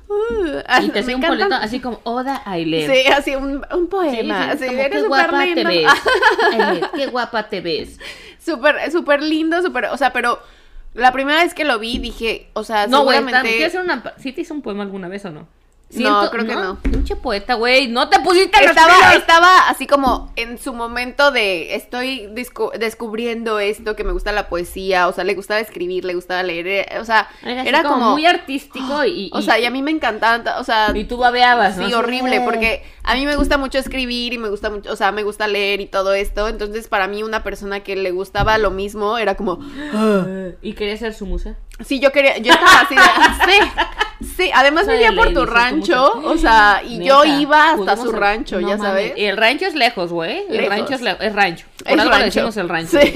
[0.09, 2.89] Uh, Y te hacía un boleto así como Oda Ailet.
[2.89, 5.91] Sí, así un, poema, sí, sí, como, eres qué guapa te ves.
[6.53, 7.99] Ailet, qué guapa te ves.
[8.39, 10.39] Súper, súper lindo, súper, o sea, pero
[10.97, 13.49] la primera vez que lo vi dije, o sea, No, güey, seguramente...
[13.49, 14.13] ¿quieres hacer una...
[14.17, 15.47] ¿Sí te hizo un poema alguna vez o no?
[15.95, 16.75] No, creo que no.
[16.81, 17.87] Pinche poeta, güey.
[17.87, 19.15] No te pusiste los Estaba, pilas.
[19.15, 24.49] estaba así como en su momento de estoy descu- descubriendo esto, que me gusta la
[24.49, 28.11] poesía, o sea, le gustaba escribir, le gustaba leer, eh, o sea, Era, como, como,
[28.11, 31.77] muy artístico y, o sea, y a mí me encantaba, o sea, y tú babeabas,
[31.77, 31.87] ¿no?
[31.87, 35.13] sí, horrible, porque a mí me gusta mucho escribir y me gusta mucho, o sea,
[35.13, 38.71] me gusta leer y todo esto, entonces para mí una persona que le gustaba lo
[38.71, 39.59] mismo era como,
[40.61, 41.55] ¿Y quería ser su musa?
[41.85, 43.01] Sí, yo quería, yo estaba así de,
[44.21, 47.97] sí, sí, además Soy vivía de por tu rancho, o sea, y yo iba hasta
[47.97, 48.87] su rancho, no ya mames.
[48.91, 49.13] sabes.
[49.17, 50.43] El rancho es lejos, güey.
[50.49, 50.69] El Lejos.
[50.69, 51.65] rancho es, le- es rancho.
[51.83, 52.25] Por Es algo le rancho.
[52.25, 52.99] decimos el rancho.
[52.99, 53.13] Sí.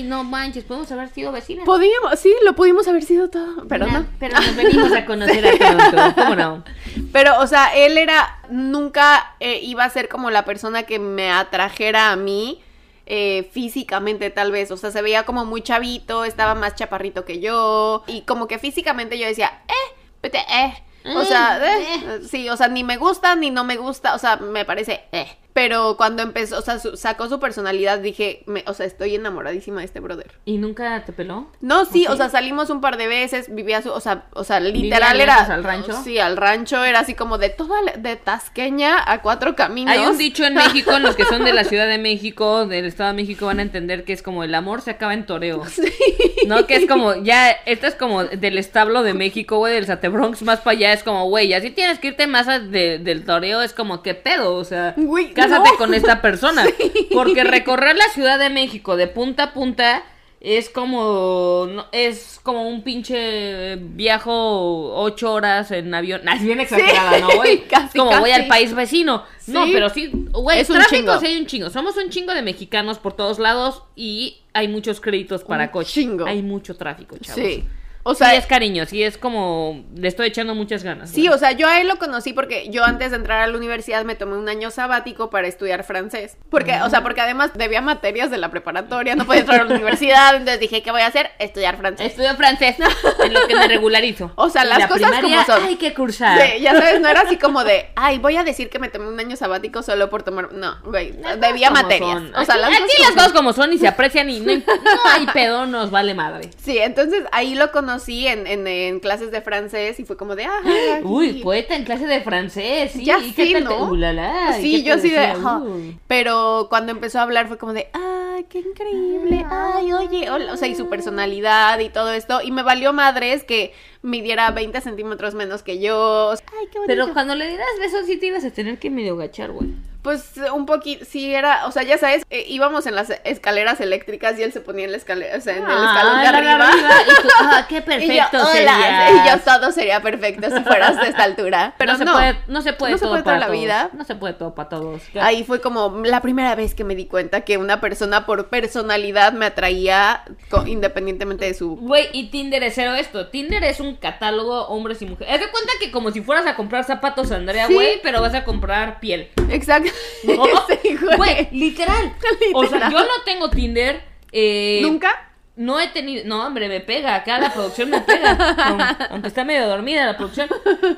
[0.00, 1.64] Y no manches, podemos haber sido vecinas.
[1.64, 4.06] Podíamos, sí, lo pudimos haber sido todo, pero no.
[4.18, 5.58] Pero nos venimos a conocer a
[5.92, 6.14] Toronto.
[6.22, 6.64] ¿Cómo no?
[7.12, 11.30] Pero, o sea, él era, nunca eh, iba a ser como la persona que me
[11.30, 12.60] atrajera a mí
[13.06, 14.70] eh, físicamente tal vez.
[14.70, 18.04] O sea, se veía como muy chavito, estaba más chaparrito que yo.
[18.06, 20.74] Y como que físicamente yo decía, eh, vete, eh.
[21.16, 24.36] O sea, eh, sí, o sea, ni me gusta ni no me gusta, o sea,
[24.36, 25.36] me parece, eh.
[25.54, 29.78] Pero cuando empezó, o sea, su- sacó su personalidad, dije, me, o sea, estoy enamoradísima
[29.80, 30.32] de este brother.
[30.44, 31.46] ¿Y nunca te peló?
[31.60, 34.58] No, sí, o sea, salimos un par de veces, vivía su, o sea, o sea,
[34.58, 35.92] ¿Vivía literal era al rancho?
[36.02, 39.94] Sí, al rancho era así como de toda la- de Tasqueña a cuatro caminos.
[39.96, 42.84] Hay un dicho en México, en los que son de la Ciudad de México, del
[42.86, 45.62] Estado de México, van a entender que es como el amor se acaba en toreo.
[46.48, 46.66] ¿No?
[46.66, 50.60] Que es como, ya, esto es como del establo de México, güey, del Satebronx más
[50.60, 53.72] para allá, es como, güey, así tienes que irte más a- de- del toreo, es
[53.72, 54.56] como, ¿qué pedo?
[54.56, 55.76] O sea, Güey, cásate no.
[55.78, 56.64] con esta persona.
[57.12, 60.02] Porque recorrer la Ciudad de México de punta a punta
[60.40, 66.28] es como, no- es como un pinche viajo ocho horas en avión.
[66.28, 67.66] Es bien exagerada, ¿no, güey?
[67.66, 69.24] casi, como voy al país vecino.
[69.46, 71.20] No, pero sí, güey, Es un tráfico chingo.
[71.20, 71.70] sí hay un chingo.
[71.70, 75.92] Somos un chingo de mexicanos por todos lados y hay muchos créditos para Un coche.
[75.92, 76.26] chingo.
[76.26, 77.42] Hay mucho tráfico, chavos.
[77.42, 77.64] Sí.
[78.06, 81.10] O sea, sea, es cariño, sí es como le estoy echando muchas ganas.
[81.10, 83.56] Sí, o sea, yo a él lo conocí porque yo antes de entrar a la
[83.56, 86.36] universidad me tomé un año sabático para estudiar francés.
[86.50, 89.70] Porque, o sea, porque además debía materias de la preparatoria, no podía entrar a la
[89.74, 91.30] universidad, entonces dije, ¿qué voy a hacer?
[91.38, 92.08] Estudiar francés.
[92.08, 92.76] Estudio francés,
[93.24, 94.32] en lo que me regularizo.
[94.36, 95.68] O sea, las la cosas primaria como son.
[95.68, 96.40] Hay que cursar.
[96.40, 99.08] Sí, ya sabes, no era así como de, ay, voy a decir que me tomé
[99.08, 100.52] un año sabático solo por tomar.
[100.52, 102.18] No, güey, debía materias.
[102.18, 102.34] son.
[102.34, 104.40] O sea, las aquí, cosas aquí como las cosas como son y se aprecian y
[104.40, 106.50] no, no hay pedo, nos vale madre.
[106.62, 107.93] Sí, entonces ahí lo conocí
[108.26, 110.60] en, en, en clases de francés y fue como de, ah,
[110.96, 111.04] aquí".
[111.06, 113.04] Uy, poeta en clase de francés, sí.
[113.04, 113.90] Ya ¿y qué sí, te- ¿no?
[113.90, 115.32] Ulala, ¿y Sí, yo sí de.
[115.36, 115.98] Uy.
[116.06, 120.56] Pero cuando empezó a hablar fue como de, ay, qué increíble, ay, oye, hola", o
[120.56, 125.34] sea, y su personalidad y todo esto, y me valió madres que midiera 20 centímetros
[125.34, 126.38] menos que yo, ay,
[126.72, 126.84] qué bonito.
[126.86, 129.70] Pero cuando le dieras besos sí te ibas a tener que medio agachar, güey.
[130.04, 134.38] Pues un poquito, sí era, o sea, ya sabes, eh, íbamos en las escaleras eléctricas
[134.38, 136.38] y él se ponía en la escalera, o sea, en el escalón de Ah, la
[136.38, 136.70] arriba.
[137.08, 141.08] Y tú, ah, qué Y yo, perfecto y yo, todo sería perfecto si fueras de
[141.08, 141.72] esta altura.
[141.78, 143.46] Pero no se no, puede, no se puede no se todo puede toda para la
[143.46, 143.58] todos.
[143.60, 143.90] vida.
[143.94, 145.02] No se puede todo para todos.
[145.18, 149.32] Ahí fue como la primera vez que me di cuenta que una persona por personalidad
[149.32, 150.22] me atraía
[150.66, 151.76] independientemente de su...
[151.76, 153.28] Güey, y Tinder es cero esto.
[153.28, 155.32] Tinder es un catálogo hombres y mujeres.
[155.34, 157.74] Haz de cuenta que como si fueras a comprar zapatos, Andrea, Sí.
[157.74, 159.30] güey, pero vas a comprar piel.
[159.48, 159.93] Exacto.
[160.24, 160.44] ¿No?
[160.82, 161.16] Sí, güey.
[161.16, 162.14] Güey, literal.
[162.54, 164.02] O sea, yo no tengo Tinder.
[164.32, 165.30] eh, ¿Nunca?
[165.56, 168.32] No he tenido, no hombre, me pega, acá la producción me pega,
[168.66, 170.48] aunque- aunque está medio dormida la producción,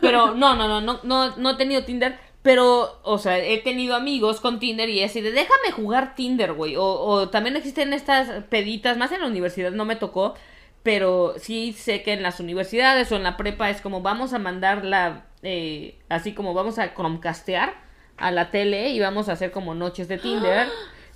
[0.01, 3.95] pero no, no, no, no, no, no he tenido Tinder, pero, o sea, he tenido
[3.95, 8.45] amigos con Tinder y así de, déjame jugar Tinder, güey, o, o también existen estas
[8.45, 10.35] peditas, más en la universidad no me tocó,
[10.83, 14.39] pero sí sé que en las universidades o en la prepa es como vamos a
[14.39, 17.75] mandarla, eh, así como vamos a Chromecastear
[18.17, 20.69] a la tele y vamos a hacer como noches de Tinder.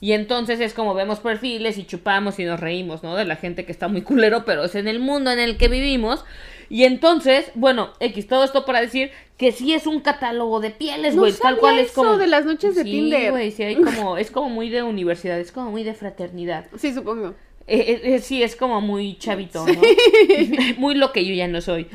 [0.02, 3.16] Y entonces es como vemos perfiles y chupamos y nos reímos, ¿no?
[3.16, 5.68] De la gente que está muy culero, pero es en el mundo en el que
[5.68, 6.24] vivimos.
[6.70, 11.14] Y entonces, bueno, X, todo esto para decir que sí es un catálogo de pieles,
[11.16, 11.32] No güey.
[11.34, 12.16] tal cual es eso como.
[12.16, 13.52] de las noches de Sí, Tinder.
[13.52, 14.16] sí, hay como.
[14.16, 16.66] Es como muy de universidad, es como muy de fraternidad.
[16.78, 17.34] Sí, supongo.
[17.66, 19.80] Eh, eh, eh, sí, es como muy chavito, ¿no?
[20.78, 21.88] muy lo que yo ya no soy.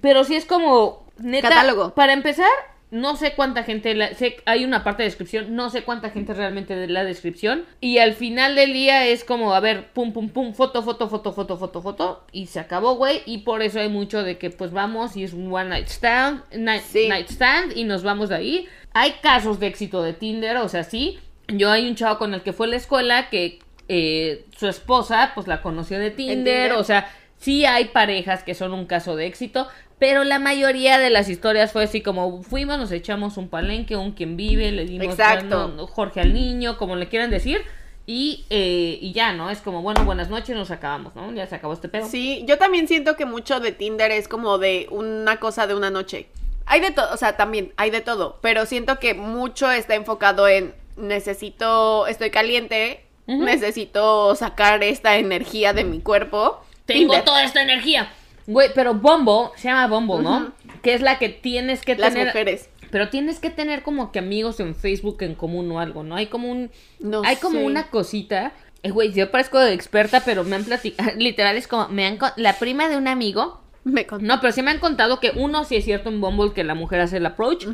[0.00, 1.06] Pero sí es como.
[1.18, 1.94] Neta, Catálogo.
[1.94, 2.48] Para empezar,
[2.92, 3.94] no sé cuánta gente.
[3.96, 7.64] la- sé, hay una parte de descripción, no sé cuánta gente realmente de la descripción.
[7.80, 11.32] Y al final del día es como, a ver, pum, pum, pum, foto, foto, foto,
[11.32, 12.26] foto, foto, foto.
[12.30, 13.22] Y se acabó, güey.
[13.26, 16.42] Y por eso hay mucho de que, pues vamos y es un one night stand,
[16.54, 17.08] night, Sí.
[17.08, 18.68] night stand y nos vamos de ahí.
[18.92, 21.18] Hay casos de éxito de Tinder, o sea, sí.
[21.48, 25.32] Yo hay un chavo con el que fue a la escuela que eh, su esposa,
[25.34, 26.72] pues la conoció de Tinder, Tinder.
[26.74, 29.66] o sea, sí hay parejas que son un caso de éxito,
[30.02, 34.10] pero la mayoría de las historias fue así como fuimos, nos echamos un palenque, un
[34.10, 35.68] quien vive, le dimos Exacto.
[35.68, 37.62] no, Jorge al niño, como le quieran decir,
[38.04, 39.48] y, eh, y ya, ¿no?
[39.48, 41.32] Es como, bueno, buenas noches, nos acabamos, ¿no?
[41.32, 42.08] Ya se acabó este pedo.
[42.08, 45.92] Sí, yo también siento que mucho de Tinder es como de una cosa de una
[45.92, 46.26] noche.
[46.66, 50.48] Hay de todo, o sea, también hay de todo, pero siento que mucho está enfocado
[50.48, 56.60] en necesito, estoy caliente, necesito sacar esta energía de mi cuerpo.
[56.86, 57.24] Tengo Tinder.
[57.24, 58.10] toda esta energía.
[58.46, 60.52] Güey, pero Bumble, se llama Bumble, ¿no?
[60.82, 62.28] Que es la que tienes que Las tener.
[62.28, 62.68] mujeres.
[62.90, 66.16] Pero tienes que tener como que amigos en Facebook en común o algo, ¿no?
[66.16, 66.70] Hay como un.
[67.00, 67.64] No hay como sé.
[67.64, 68.52] una cosita.
[68.82, 71.10] Eh, Güey, yo parezco de experta, pero me han platicado.
[71.16, 71.88] Literal, es como.
[71.88, 73.60] Me han con- La prima de un amigo.
[73.84, 74.26] Me contó.
[74.26, 76.74] No, pero sí me han contado que uno, sí es cierto en Bumble que la
[76.74, 77.66] mujer hace el approach.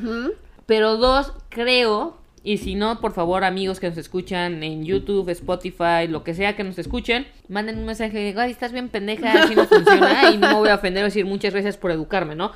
[0.67, 2.17] Pero dos, creo,
[2.49, 6.57] y si no, por favor, amigos que nos escuchan en YouTube, Spotify, lo que sea
[6.57, 10.39] que nos escuchen, manden un mensaje de, ay, estás bien pendeja, así no funciona, y
[10.39, 12.53] no me voy a ofender o decir muchas gracias por educarme, ¿no?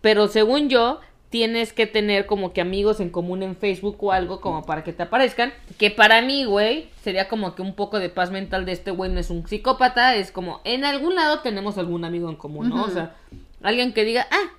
[0.00, 0.98] Pero según yo,
[1.30, 4.92] tienes que tener como que amigos en común en Facebook o algo como para que
[4.92, 5.52] te aparezcan.
[5.78, 9.12] Que para mí, güey, sería como que un poco de paz mental de este güey
[9.12, 10.16] no es un psicópata.
[10.16, 12.84] Es como, en algún lado tenemos algún amigo en común, ¿no?
[12.84, 13.14] O sea,
[13.62, 14.50] alguien que diga, ah,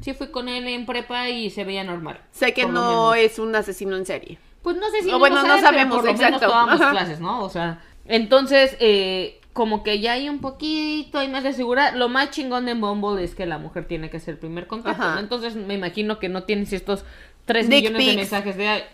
[0.00, 2.20] sí fui con él en prepa y se veía normal.
[2.32, 4.38] Sé que no es un asesino en serie.
[4.62, 6.90] Pues no sé si O bueno, no sabe, pero sabemos, por lo menos exacto.
[6.90, 7.42] clases, ¿no?
[7.42, 11.92] O sea, entonces, eh, como que ya hay un poquito, hay más de segura.
[11.92, 15.04] Lo más chingón de Bumble es que la mujer tiene que hacer el primer contacto.
[15.04, 15.20] ¿no?
[15.20, 17.04] Entonces, me imagino que no tienes estos
[17.46, 18.84] 3 Dick millones de mensajes de...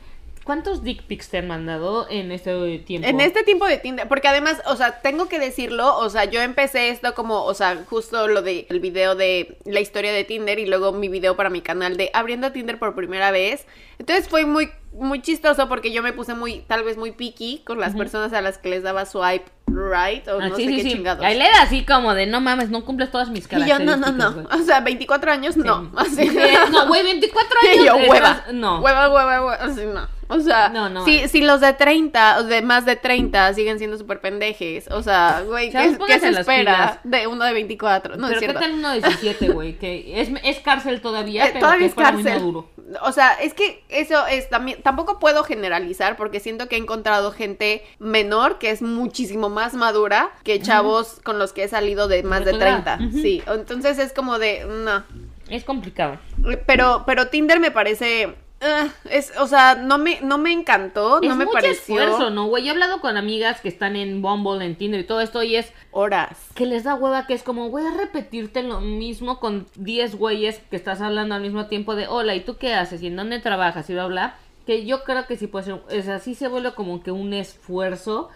[0.45, 3.07] ¿Cuántos dick pics te han mandado en este tiempo?
[3.07, 6.41] En este tiempo de Tinder, porque además, o sea, tengo que decirlo, o sea, yo
[6.41, 10.59] empecé esto como, o sea, justo lo de el video de la historia de Tinder
[10.59, 13.67] y luego mi video para mi canal de abriendo Tinder por primera vez.
[13.99, 17.79] Entonces fue muy muy chistoso porque yo me puse muy tal vez muy picky con
[17.81, 20.77] las personas a las que les daba swipe right o Ah, no sí, sé sí,
[20.77, 20.91] qué sí.
[20.93, 21.25] chingados.
[21.25, 24.01] Ahí le da así como de, no mames, no cumples todas mis Y yo, características.
[24.01, 24.43] no, no, no.
[24.49, 24.61] güey".
[24.61, 25.93] O sea, 24 años, no.
[25.97, 26.29] Así.
[26.29, 26.39] Sí,
[26.73, 27.85] No, güey, 24 Y años.
[27.87, 28.45] yo, estás- hueva.
[28.53, 28.81] No.
[28.81, 29.55] Hueva, hueva, hueva.
[29.55, 30.09] Así, no.
[30.33, 31.05] O sea, No, no.
[31.05, 34.89] Si, si los de 30 o de más de 30 siguen siendo súper pendejes.
[34.91, 38.17] O sea, güey, ¿qué, ¿qué pónganse se espera de uno de 24?
[38.17, 39.77] No pero es ¿qué tal uno de 17, güey?
[39.79, 42.41] Que es, es cárcel todavía, Eh, pero todavía que es fuera muy cárcel.
[42.43, 42.69] maduro.
[43.03, 44.83] O sea, es que eso es también.
[44.83, 50.31] Tampoco puedo generalizar porque siento que he encontrado gente menor que es muchísimo más madura
[50.43, 52.85] que chavos con los que he salido de más de tu edad.
[52.85, 53.09] 30.
[53.09, 53.23] Ujú.
[53.23, 54.65] Sí, entonces es como de.
[54.65, 55.05] No.
[55.49, 56.19] Es complicado.
[56.67, 58.35] Pero, pero Tinder me parece.
[58.61, 62.01] Ah, es, o sea, no me, no me encantó, no es me mucho pareció.
[62.01, 62.65] esfuerzo, ¿no, güey?
[62.65, 65.57] Yo he hablado con amigas que están en Bumble, en Tinder y todo esto, y
[65.57, 66.39] es Horas.
[66.55, 70.61] que les da hueva que es como, voy a repetirte lo mismo con 10 güeyes
[70.71, 73.03] que estás hablando al mismo tiempo de, hola, ¿y tú qué haces?
[73.03, 73.89] ¿Y en dónde trabajas?
[73.91, 74.35] Y bla, bla.
[74.67, 78.29] Que yo creo que sí puede ser, es así se vuelve como que un esfuerzo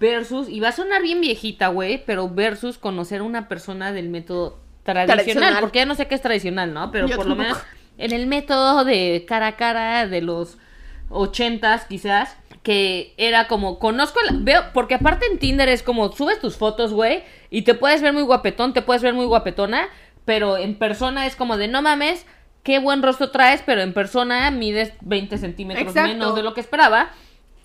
[0.00, 4.08] versus, y va a sonar bien viejita, güey, pero versus conocer a una persona del
[4.08, 5.60] método tradicional, Tradicional.
[5.60, 6.90] porque ya no sé qué es tradicional, ¿no?
[6.90, 7.58] Pero Yo por lo menos
[7.98, 10.58] en el método de cara a cara de los
[11.10, 16.40] ochentas quizás que era como conozco la- veo porque aparte en Tinder es como subes
[16.40, 19.88] tus fotos güey y te puedes ver muy guapetón te puedes ver muy guapetona
[20.24, 22.26] pero en persona es como de no mames
[22.62, 26.08] qué buen rostro traes pero en persona mides 20 centímetros Exacto.
[26.08, 27.10] menos de lo que esperaba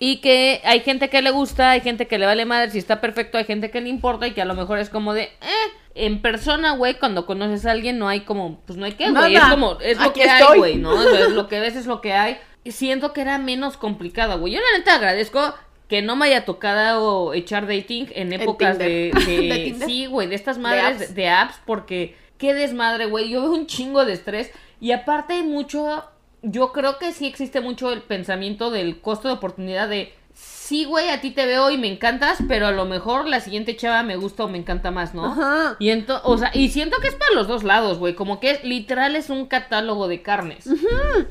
[0.00, 3.00] y que hay gente que le gusta hay gente que le vale madre si está
[3.00, 5.70] perfecto hay gente que le importa y que a lo mejor es como de eh
[5.94, 9.34] en persona, güey, cuando conoces a alguien no hay como, pues no hay que, güey,
[9.36, 10.92] es como, es lo Aquí que hay, güey, ¿no?
[10.94, 12.38] O sea, lo que ves es lo que hay.
[12.62, 14.52] Y siento que era menos complicada, güey.
[14.52, 15.54] Yo la neta agradezco
[15.88, 20.34] que no me haya tocado echar dating en épocas de, de- ¿De sí, güey, de
[20.34, 21.14] estas madres de apps.
[21.14, 23.30] de apps, porque qué desmadre, güey.
[23.30, 26.04] Yo veo un chingo de estrés y aparte hay mucho,
[26.42, 31.08] yo creo que sí existe mucho el pensamiento del costo de oportunidad de sí, güey,
[31.08, 34.16] a ti te veo y me encantas, pero a lo mejor la siguiente chava me
[34.16, 35.26] gusta o me encanta más, ¿no?
[35.26, 35.76] Ajá.
[35.80, 38.52] Y ento- o sea, y siento que es para los dos lados, güey, como que
[38.52, 40.66] es, literal es un catálogo de carnes.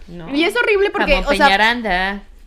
[0.07, 0.35] ¿no?
[0.35, 1.47] Y es horrible porque, Como o sea.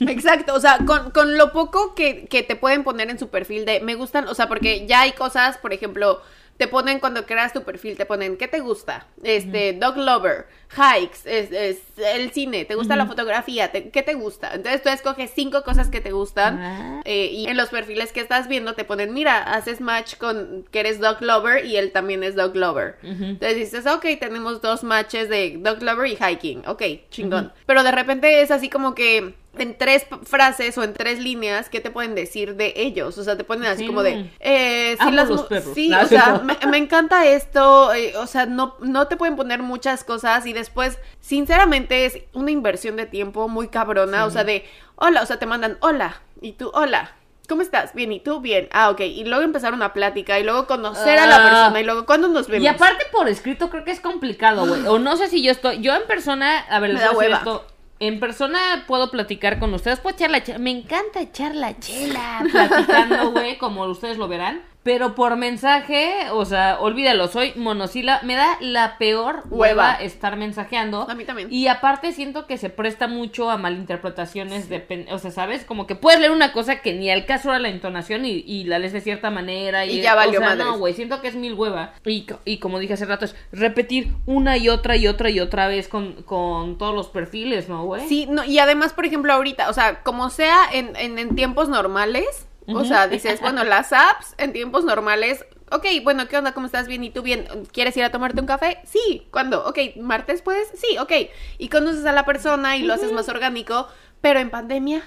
[0.01, 3.64] Exacto, o sea, con, con lo poco que, que te pueden poner en su perfil
[3.64, 6.20] de me gustan, o sea, porque ya hay cosas, por ejemplo,
[6.62, 9.07] te ponen cuando creas tu perfil, te ponen ¿qué te gusta?
[9.25, 10.46] Este, dog lover,
[10.77, 13.72] hikes, es, es el cine, ¿te gusta la fotografía?
[13.72, 14.55] ¿Te- ¿Qué te gusta?
[14.55, 17.01] Entonces tú escoges cinco cosas que te gustan Ah.
[17.05, 20.81] eh, y en los perfiles que estás viendo te ponen, mira, haces match con que
[20.81, 22.96] eres dog lover y él también es dog lover.
[23.03, 26.62] Entonces dices, ok, tenemos dos matches de dog lover y hiking.
[26.68, 27.53] Ok, chingón.
[27.66, 31.81] Pero de repente es así como que en tres frases o en tres líneas, ¿qué
[31.81, 33.19] te pueden decir de ellos?
[33.19, 33.87] O sea, te ponen así Sí.
[33.87, 35.75] como de, eh, sí, los perros.
[35.75, 36.45] sí, No, o sea, no.
[36.45, 40.53] me, me encanta esto, eh, o sea, no, no te pueden poner muchas cosas y
[40.55, 44.65] después, sinceramente, es una inversión de tiempo muy cabrona, o sea, de,
[44.97, 47.12] hola, o sea, te mandan, hola, y tú, hola.
[47.49, 47.93] ¿Cómo estás?
[47.93, 48.41] Bien, ¿y tú?
[48.41, 48.69] Bien.
[48.73, 49.01] Ah, ok.
[49.01, 51.43] Y luego empezar una plática y luego conocer a la Ah.
[51.51, 52.65] persona y luego, ¿cuándo nos vemos?
[52.65, 54.87] Y aparte por escrito creo que es complicado, güey.
[54.87, 57.19] O no sé si yo estoy, yo en persona, a ver, les voy a decir
[57.19, 57.37] hueva.
[57.38, 57.67] esto.
[58.03, 60.59] En persona puedo platicar con ustedes, puedo echar la chela.
[60.59, 64.61] Me encanta echar la chela platicando, güey, como ustedes lo verán.
[64.83, 68.21] Pero por mensaje, o sea, olvídalo, soy monosila.
[68.25, 69.95] Me da la peor hueva, Hueva.
[69.95, 71.09] estar mensajeando.
[71.09, 71.47] A mí también.
[71.53, 74.68] Y aparte siento que se presta mucho a malinterpretaciones.
[74.68, 75.64] De, pen- o sea, ¿sabes?
[75.64, 78.64] Como que puedes leer una cosa que ni al caso era la entonación y, y
[78.64, 79.87] la lees de cierta manera.
[79.87, 80.66] Y, Y ya valió o sea, madres.
[80.66, 81.92] No, güey, siento que es mil hueva.
[82.05, 85.38] Y, co- y como dije hace rato, es repetir una y otra y otra y
[85.38, 88.09] otra vez con, con todos los perfiles, ¿no, güey?
[88.09, 91.68] Sí, no, y además, por ejemplo, ahorita, o sea, como sea en, en, en tiempos
[91.68, 96.53] normales, o sea, dices, bueno, las apps en tiempos normales, ok, bueno, ¿qué onda?
[96.53, 96.87] ¿Cómo estás?
[96.87, 97.46] Bien, ¿y tú bien?
[97.72, 98.79] ¿Quieres ir a tomarte un café?
[98.85, 99.64] Sí, ¿cuándo?
[99.66, 100.68] Ok, ¿martes puedes?
[100.75, 101.12] Sí, ok.
[101.59, 103.88] Y conoces a la persona y lo haces más orgánico,
[104.20, 105.03] pero en pandemia,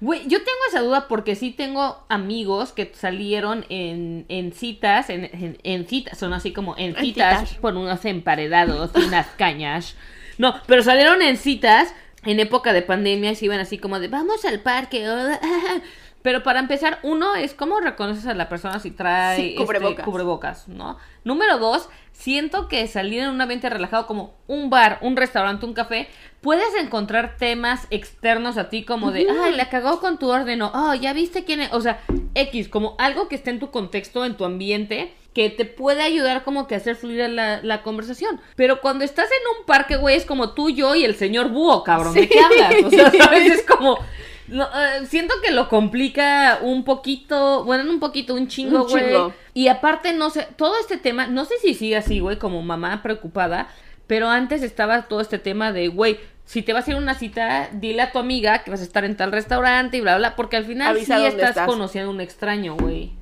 [0.00, 5.24] Güey, yo tengo esa duda porque sí tengo amigos que salieron en, en citas, en,
[5.24, 7.58] en, en citas, son así como en citas, citas.
[7.60, 9.94] por unos emparedados y unas cañas.
[10.36, 14.08] No, pero salieron en citas en época de pandemia y se iban así como de
[14.08, 15.08] vamos al parque.
[15.08, 15.40] hola".
[16.24, 20.68] Pero para empezar, uno es cómo reconoces a la persona si trae Sí, este, cubrebocas.
[20.68, 20.96] ¿no?
[21.22, 25.74] Número dos, siento que salir en un ambiente relajado como un bar, un restaurante, un
[25.74, 26.08] café,
[26.40, 30.72] puedes encontrar temas externos a ti como de, ay, la cagó con tu orden o,
[30.74, 32.00] oh, ya viste quién es, o sea,
[32.34, 36.42] X, como algo que esté en tu contexto, en tu ambiente, que te puede ayudar
[36.42, 38.40] como que a hacer fluir la, la conversación.
[38.56, 41.84] Pero cuando estás en un parque, güey, es como tú, yo y el señor búho,
[41.84, 42.74] cabrón, ¿de qué hablas?
[42.82, 43.52] O sea, ¿sabes?
[43.52, 43.98] Es como...
[44.48, 49.14] no, eh, siento que lo complica un poquito, bueno, no un poquito, un chingo, güey.
[49.54, 53.02] Y aparte, no sé, todo este tema, no sé si sigue así, güey, como mamá
[53.02, 53.68] preocupada,
[54.06, 57.14] pero antes estaba todo este tema de, güey, si te vas a ir a una
[57.14, 60.36] cita, dile a tu amiga que vas a estar en tal restaurante y bla, bla,
[60.36, 61.66] porque al final Avisa sí estás, estás.
[61.66, 63.12] conociendo a un extraño, güey.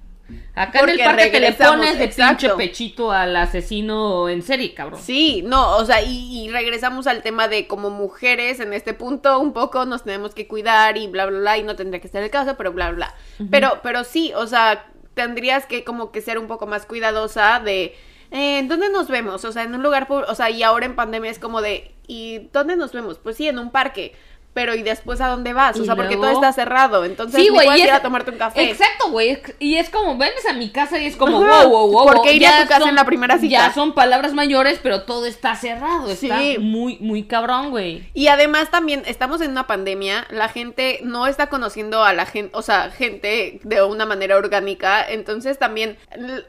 [0.55, 2.57] Acá en Porque el parque te le pones de exacto.
[2.57, 5.01] pinche pechito al asesino en serie, cabrón.
[5.03, 9.38] Sí, no, o sea, y, y regresamos al tema de como mujeres en este punto
[9.38, 12.23] un poco nos tenemos que cuidar y bla, bla, bla, y no tendría que ser
[12.23, 13.49] el caso, pero bla, bla, bla.
[13.51, 17.95] Pero, pero sí, o sea, tendrías que como que ser un poco más cuidadosa de,
[18.31, 19.45] eh, ¿en dónde nos vemos?
[19.45, 22.49] O sea, en un lugar, o sea, y ahora en pandemia es como de, ¿y
[22.53, 23.18] dónde nos vemos?
[23.18, 24.14] Pues sí, en un parque.
[24.55, 25.81] Pero ¿y después a dónde vas?
[25.81, 27.07] O sea, porque todo está cerrado.
[27.07, 28.71] Entonces, Sí, güey, puedes ir es- a tomarte un café.
[28.71, 29.41] Exacto, güey.
[29.59, 32.07] Y es como, vendes a mi casa y es como, Ajá, wow, wow, wow.
[32.12, 33.51] ¿por qué ir a tu casa en la primera cita?
[33.51, 36.11] Ya son palabras mayores, pero todo está cerrado.
[36.11, 36.59] Está Sí.
[36.59, 38.11] muy, muy cabrón, güey.
[38.12, 42.55] Y además también estamos en una pandemia, la gente no está conociendo a la gente,
[42.55, 45.97] o sea, gente de una manera orgánica, entonces también,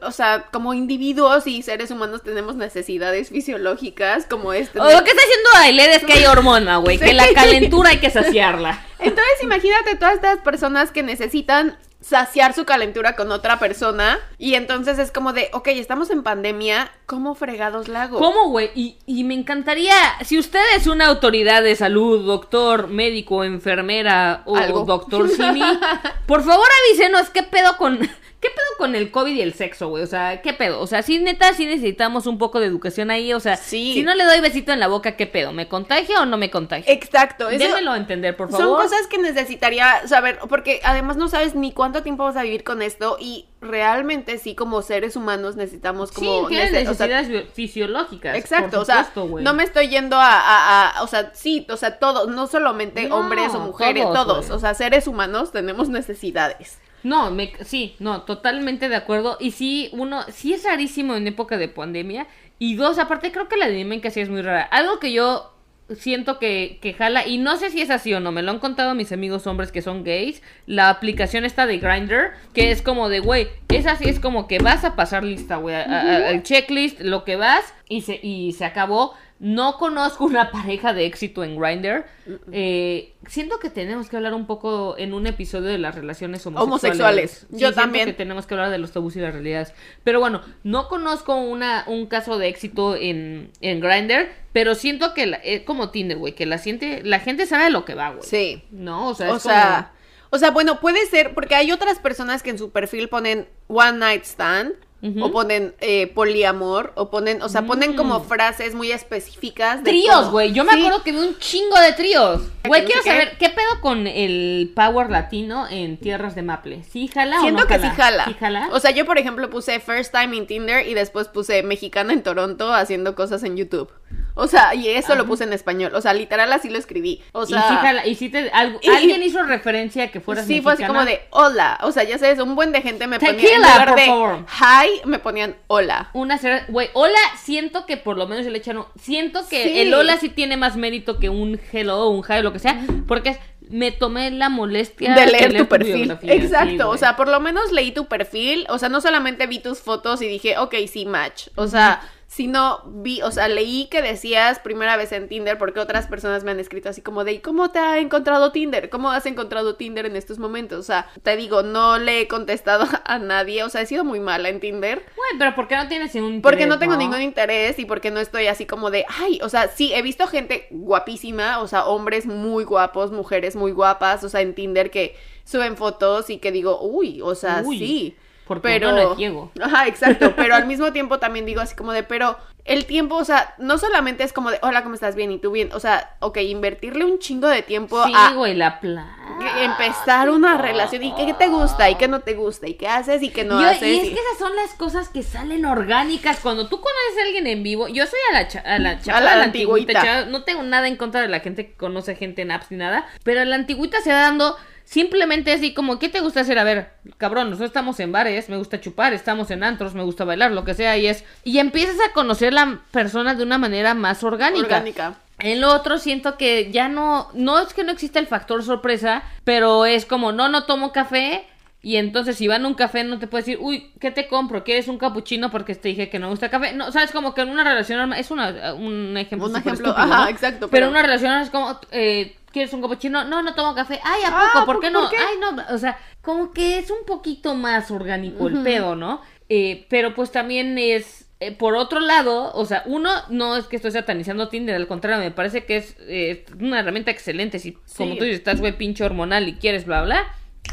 [0.02, 4.78] o sea, como individuos y seres humanos tenemos necesidades fisiológicas como este.
[4.78, 6.98] O lo que está diciendo Ailer es que hay hormona, güey.
[6.98, 7.12] Que Sí.
[7.14, 8.80] la calentura hay que saciarla.
[8.98, 14.98] Entonces imagínate todas estas personas que necesitan saciar su calentura con otra persona y entonces
[14.98, 18.18] es como de, ok, estamos en pandemia, ¿cómo fregados la hago?
[18.18, 18.70] ¿Cómo, güey?
[18.74, 24.58] Y, y me encantaría, si usted es una autoridad de salud, doctor, médico, enfermera o
[24.84, 25.62] doctor Simi,
[26.26, 27.98] por favor avísenos qué pedo con...
[28.44, 30.02] ¿Qué pedo con el COVID y el sexo, güey?
[30.02, 30.78] O sea, ¿qué pedo?
[30.82, 33.32] O sea, sí, neta, sí necesitamos un poco de educación ahí.
[33.32, 33.94] O sea, Sí.
[33.94, 35.52] si no le doy besito en la boca, ¿qué pedo?
[35.52, 36.84] ¿Me contagio o no me contagio?
[36.92, 38.82] Exacto, eso- Démelo a entender, por Son favor.
[38.82, 42.82] cosas que necesitaría saber, porque además no sabes ni cuánto tiempo vas a vivir con
[42.82, 46.48] esto y realmente sí como seres humanos necesitamos Sí, como...
[46.48, 48.36] tienen nece- o sea, necesidades fisiológicas.
[48.36, 49.42] Exacto, por o sea, supuesto, güey.
[49.42, 53.08] no me estoy yendo a, a- a- o sea, sí, o sea, todos, no solamente
[53.08, 56.78] No, hombres o mujeres, todos, o sea, seres humanos tenemos necesidades.
[57.04, 59.36] No, me, sí, no, totalmente de acuerdo.
[59.38, 62.26] Y sí, uno, sí es rarísimo en época de pandemia.
[62.58, 64.62] Y dos, aparte creo que la dinámica sí es muy rara.
[64.62, 65.54] Algo que yo
[65.90, 68.58] siento que, que jala, y no sé si es así o no, me lo han
[68.58, 73.08] contado mis amigos hombres que son gays, la aplicación esta de Grindr, que es como
[73.08, 77.24] de, güey, es así, es como que vas a pasar lista, güey, al checklist, lo
[77.24, 79.14] que vas, y se, y se acabó.
[79.40, 82.04] No conozco una pareja de éxito en Grindr.
[82.52, 86.66] Eh, siento que tenemos que hablar un poco en un episodio de las relaciones homosexuales.
[86.68, 87.30] Homosexuales.
[87.40, 88.06] Sí, Yo siento también.
[88.06, 89.74] que tenemos que hablar de los tabús y las realidades.
[90.04, 95.26] Pero bueno, no conozco una, un caso de éxito en, en Grindr, pero siento que
[95.26, 98.10] la- es como Tinder, güey, que la, siente, la gente sabe a lo que va,
[98.10, 98.22] güey.
[98.22, 98.62] Sí.
[98.70, 99.92] No, o sea, O es sea,
[100.30, 103.98] o sea, bueno, puede ser, porque hay otras personas que en su perfil ponen one
[103.98, 104.74] night stand,
[105.20, 107.96] O ponen eh, poliamor, o ponen, o sea, ponen Mm.
[107.96, 110.52] como frases muy específicas de Tríos, güey.
[110.52, 110.78] Yo me Sí.
[110.80, 112.40] acuerdo que vi un chingo de tríos.
[112.66, 116.82] Güey, no quiero sé saber, ¿qué pedo con el power latino en tierras de Maple?
[116.84, 118.24] ¿Sí jala Siento o no que sí jala.
[118.24, 118.68] ¿Sí jala?
[118.72, 122.22] O sea, yo por ejemplo puse first time in Tinder y después puse mexicana en
[122.22, 123.92] Toronto haciendo cosas en YouTube.
[124.36, 125.94] O sea, y eso lo puse en español.
[125.94, 127.22] O sea, literal así lo escribí.
[127.32, 128.50] O sea, y sí jala, y sí te,
[128.82, 131.00] y- alguien hizo referencia a que fueras sí, fue así mexicana?
[131.00, 131.78] como de hola.
[131.82, 134.06] O sea, ya sabes, un buen de gente me ponía en Tequila, lugar por de
[134.06, 134.46] favor.
[134.60, 136.10] hi, me ponían hola.
[136.12, 139.78] Una ser- güey, hola, siento que por lo menos el echano, siento que Sí.
[139.80, 142.58] el hola sí tiene más mérito que un hello o un hi o lo que
[142.58, 143.38] sea, porque es
[143.70, 146.18] me tomé la molestia de leer tu perfil.
[146.20, 149.58] Sí, Exacto, o sea, por lo menos leí tu perfil, o sea, no solamente vi
[149.58, 152.02] tus fotos y dije, ok, sí, match, o sea,
[152.34, 156.50] sino vi, o sea, leí que decías primera vez en Tinder porque otras personas me
[156.50, 158.90] han escrito así como de, "¿Y ¿cómo te ha encontrado Tinder?
[158.90, 160.80] ¿Cómo has encontrado Tinder en estos momentos?
[160.80, 164.18] O sea, te digo, no le he contestado a nadie, o sea, he sido muy
[164.18, 164.98] mala en Tinder.
[165.14, 168.10] Güey, pero ¿por qué no tienes ningún Porque interés, no tengo ningún interés y porque
[168.10, 171.84] no estoy así como de, ay, o sea, sí, he visto gente guapísima, o sea,
[171.86, 176.50] hombres muy guapos, mujeres muy guapas, o sea, en Tinder que suben fotos y que
[176.50, 178.16] digo, uy, o sea, Uy, sí.
[178.46, 179.50] Porque pero no es ciego.
[179.60, 183.24] Ajá, exacto, pero al mismo tiempo también digo así como de, pero el tiempo, o
[183.26, 185.14] sea, no solamente es como de, hola, ¿cómo estás?
[185.16, 185.70] Bien, ¿y tú bien?
[185.74, 189.14] O sea, ok, invertirle un chingo de tiempo Sí, a güey, la plata.
[189.62, 193.22] empezar una relación y qué te gusta y qué no te gusta y qué haces
[193.22, 193.82] y qué no Yo- haces.
[193.82, 197.26] y es y- que esas son las cosas que salen orgánicas cuando tú conoces a
[197.26, 197.88] alguien en vivo.
[197.88, 199.92] Yo soy a la, cha- a la chava, A la a la antigüita.
[199.98, 200.02] antigüita.
[200.20, 202.76] chava, no tengo nada en contra de la gente que conoce gente en apps ni
[202.78, 206.58] nada, pero a la antigüita se va dando simplemente así como, ¿qué te gusta hacer?
[206.58, 210.24] A ver, cabrón, nosotros estamos en bares, me gusta chupar, estamos en antros, me gusta
[210.24, 211.24] bailar, lo que sea, y es...
[211.42, 214.66] Y empiezas a conocer la persona de una manera más orgánica.
[214.66, 215.14] orgánica.
[215.38, 219.24] En lo otro siento que ya no, no es que no exista el factor sorpresa,
[219.42, 221.44] pero es como, no, no tomo café.
[221.84, 224.64] Y entonces si van a un café no te puedes decir, uy, ¿qué te compro?
[224.64, 226.72] ¿Quieres un capuchino porque te dije que no me gusta el café?
[226.72, 229.96] No, sabes, como que en una relación normal- es una, un ejemplo Un ejemplo, estúpido,
[229.96, 230.28] ajá, ¿no?
[230.30, 233.24] exacto, Pero pero- en una relación es como, eh, ¿quieres un capuchino?
[233.24, 234.00] No, no tomo café.
[234.02, 234.64] Ay, ¿a Ah, poco?
[234.64, 235.00] ¿Por ¿por- qué no?
[235.02, 235.16] por qué?
[235.18, 239.20] Ay, no, o sea, como que es un poquito más orgánico el pedo, ¿no?
[239.50, 243.76] Eh, pero pues también es, eh, por otro lado, o sea, uno, no es que
[243.76, 247.58] estoy satanizando Tinder, al contrario, me parece que es eh, una herramienta excelente.
[247.58, 250.24] Si, como tú dices, estás, güey, pinche hormonal y quieres bla, bla.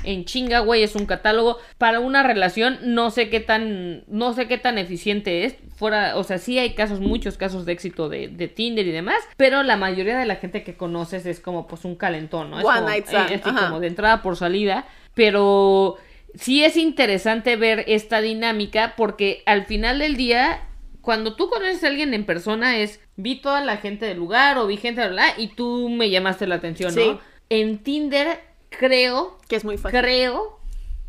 [0.04, 2.80] En chinga, güey, es un catálogo para una relación.
[2.84, 5.56] No sé qué tan, no sé qué tan eficiente es.
[5.76, 9.18] Fuera, o sea, sí hay casos, muchos casos de éxito de, de Tinder y demás.
[9.38, 12.60] Pero la mayoría de la gente que conoces es como, pues, un calentón, ¿no?
[12.60, 13.68] Es One como, night stand, eh, ajá.
[13.68, 14.88] como de entrada por salida.
[15.14, 15.98] Pero
[16.36, 20.68] sí es interesante ver esta dinámica porque al final del día,
[21.02, 24.68] cuando tú conoces a alguien en persona es, vi toda la gente del lugar o
[24.68, 27.02] vi gente, bla, bla, y tú me llamaste la atención, ¿no?
[27.02, 27.20] Sí.
[27.50, 30.00] En Tinder creo, que es muy fácil.
[30.00, 30.60] creo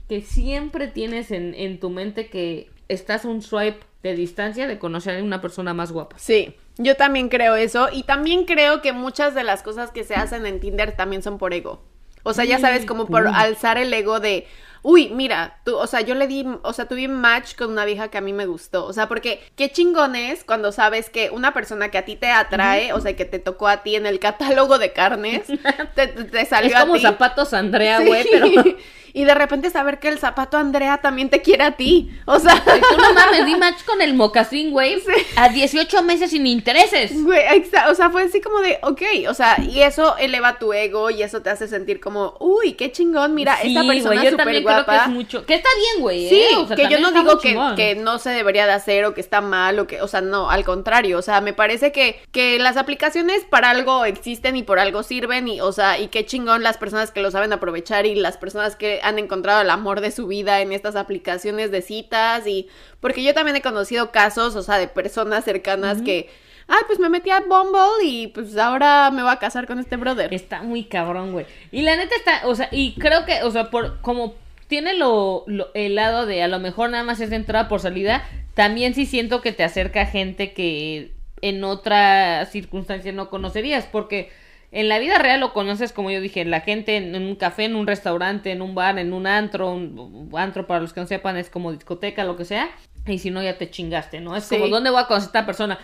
[0.09, 4.79] que siempre tienes en, en tu mente que estás a un swipe de distancia de
[4.79, 6.17] conocer a una persona más guapa.
[6.19, 10.15] Sí, yo también creo eso y también creo que muchas de las cosas que se
[10.15, 11.83] hacen en Tinder también son por ego.
[12.25, 14.47] O sea, ya sabes, como por alzar el ego de,
[14.83, 17.85] uy, mira, tú, o sea, yo le di, o sea, tuve un match con una
[17.85, 18.85] vieja que a mí me gustó.
[18.85, 22.31] O sea, porque qué chingón es cuando sabes que una persona que a ti te
[22.31, 25.43] atrae, o sea, que te tocó a ti en el catálogo de carnes,
[25.95, 27.03] te, te- te salió Es como a ti.
[27.03, 28.07] zapatos Andrea, Sí.
[28.07, 28.47] güey, pero...
[29.13, 32.11] Y de repente saber que el zapato Andrea también te quiere a ti.
[32.27, 34.97] O sea, Y tú no mames, di match con el mocasín, güey,
[35.37, 37.13] a 18 meses sin intereses.
[37.23, 41.11] Güey, o sea, fue así como de, ok, o sea, y eso eleva tu ego
[41.11, 44.31] y eso te hace sentir como, uy, qué chingón, mira, Sí, esta persona güey, yo
[44.31, 45.05] súper también creo que guapa.
[45.05, 45.45] es mucho...
[45.47, 46.57] Que está bien, güey, Sí, ¿eh?
[46.57, 49.21] O sea, que yo no digo que, que no se debería de hacer o que
[49.21, 52.59] está mal o que, o sea, no, al contrario, o sea, me parece que, que
[52.59, 56.63] las aplicaciones para algo existen y por algo sirven y, o sea, y qué chingón
[56.63, 60.11] las personas que lo saben aprovechar y las personas que han encontrado el amor de
[60.11, 62.69] su vida en estas aplicaciones de citas y,
[63.01, 66.31] porque yo también he conocido casos, o sea, de personas cercanas que,
[66.69, 69.97] ay, pues me metí a Bumble y pues ahora me voy a casar con este
[69.97, 70.33] brother.
[70.33, 71.47] Está muy cabrón, güey.
[71.71, 74.35] Y la neta está, o sea, y creo que, o sea, por como
[74.69, 77.81] tiene lo, lo- el lado de a lo mejor nada más es de entrada por
[77.81, 78.23] salida,
[78.55, 84.31] también sí siento que te acerca gente que en otra circunstancia no conocerías, porque
[84.73, 87.77] en la vida real lo conoces, como yo dije, la gente en, un café, en
[87.77, 91.37] un restaurante, en un bar, en un antro, un, antro para los que no sepan
[91.37, 92.71] es como discoteca, lo que sea,
[93.07, 94.35] y si no ya te chingaste, ¿no?
[94.35, 94.57] Es Sí.
[94.57, 95.79] como, ¿dónde voy a conocer a esta persona?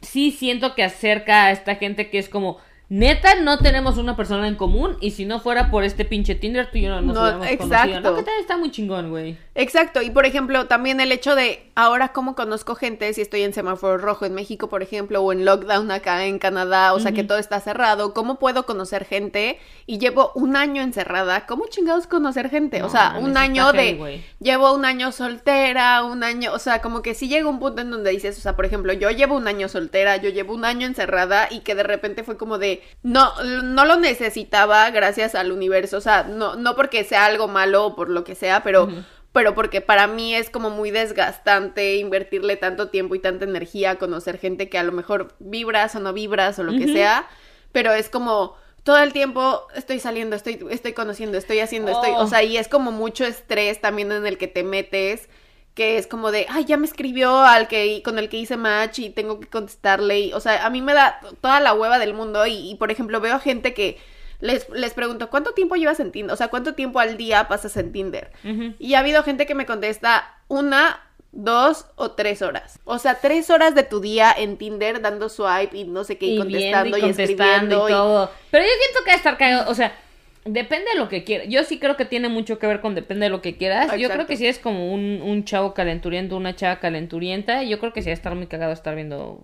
[0.00, 2.58] Sí siento que acerca a esta gente que es como,
[2.88, 6.70] neta, no tenemos una persona en común, y si no fuera por este pinche Tinder,
[6.70, 7.74] tú y yo no nos No, hubiéramos conocido.
[7.74, 8.10] exacto.
[8.10, 9.38] No, que tal está muy chingón, güey.
[9.54, 13.52] Exacto, y por ejemplo, también el hecho de ahora cómo conozco gente si estoy en
[13.52, 17.24] semáforo rojo en México, por ejemplo, o en lockdown acá en Canadá, o sea que
[17.24, 19.58] todo está cerrado, ¿cómo puedo conocer gente?
[19.86, 22.82] Y llevo un año encerrada, ¿cómo chingados conocer gente?
[22.82, 27.14] o sea, un año de llevo un año soltera, un año, o sea, como que
[27.14, 29.68] sí llega un punto en donde dices, o sea, por ejemplo, yo llevo un año
[29.68, 33.84] soltera, yo llevo un año encerrada y que de repente fue como de, no, no
[33.84, 38.08] lo necesitaba gracias al universo, o sea, no, no porque sea algo malo o por
[38.08, 38.88] lo que sea, pero,
[39.32, 43.96] pero porque para mí es como muy desgastante invertirle tanto tiempo y tanta energía a
[43.96, 47.26] conocer gente que a lo mejor vibras o no vibras o lo que sea,
[47.72, 52.24] pero es como todo el tiempo estoy saliendo, estoy, estoy conociendo, estoy haciendo, estoy, Oh.
[52.24, 55.28] o sea, y es como mucho estrés también en el que te metes,
[55.74, 58.98] que es como de, ay, ya me escribió al que con el que hice match
[58.98, 62.14] y tengo que contestarle, y, o sea, a mí me da toda la hueva del
[62.14, 63.98] mundo y, y, por ejemplo, veo gente que
[64.42, 66.34] les, les pregunto, ¿cuánto tiempo llevas en Tinder?
[66.34, 68.32] O sea, ¿cuánto tiempo al día pasas en Tinder?
[68.78, 71.00] Y ha habido gente que me contesta una,
[71.30, 72.80] dos o tres horas.
[72.84, 76.26] O sea, tres horas de tu día en Tinder dando swipe y no sé qué,
[76.26, 77.88] y, contestando y, contestando escribiendo.
[77.88, 78.30] y todo.
[78.50, 79.96] Pero yo siento que estar cagado, o sea,
[80.44, 81.48] depende de lo que quieras.
[81.48, 83.96] Yo sí creo que tiene mucho que ver con depende de lo que quieras.
[83.98, 87.92] Yo creo que si eres como un, un chavo calenturiento, una chava calenturienta, yo creo
[87.92, 89.40] que sí va a estar muy cagado estar viendo,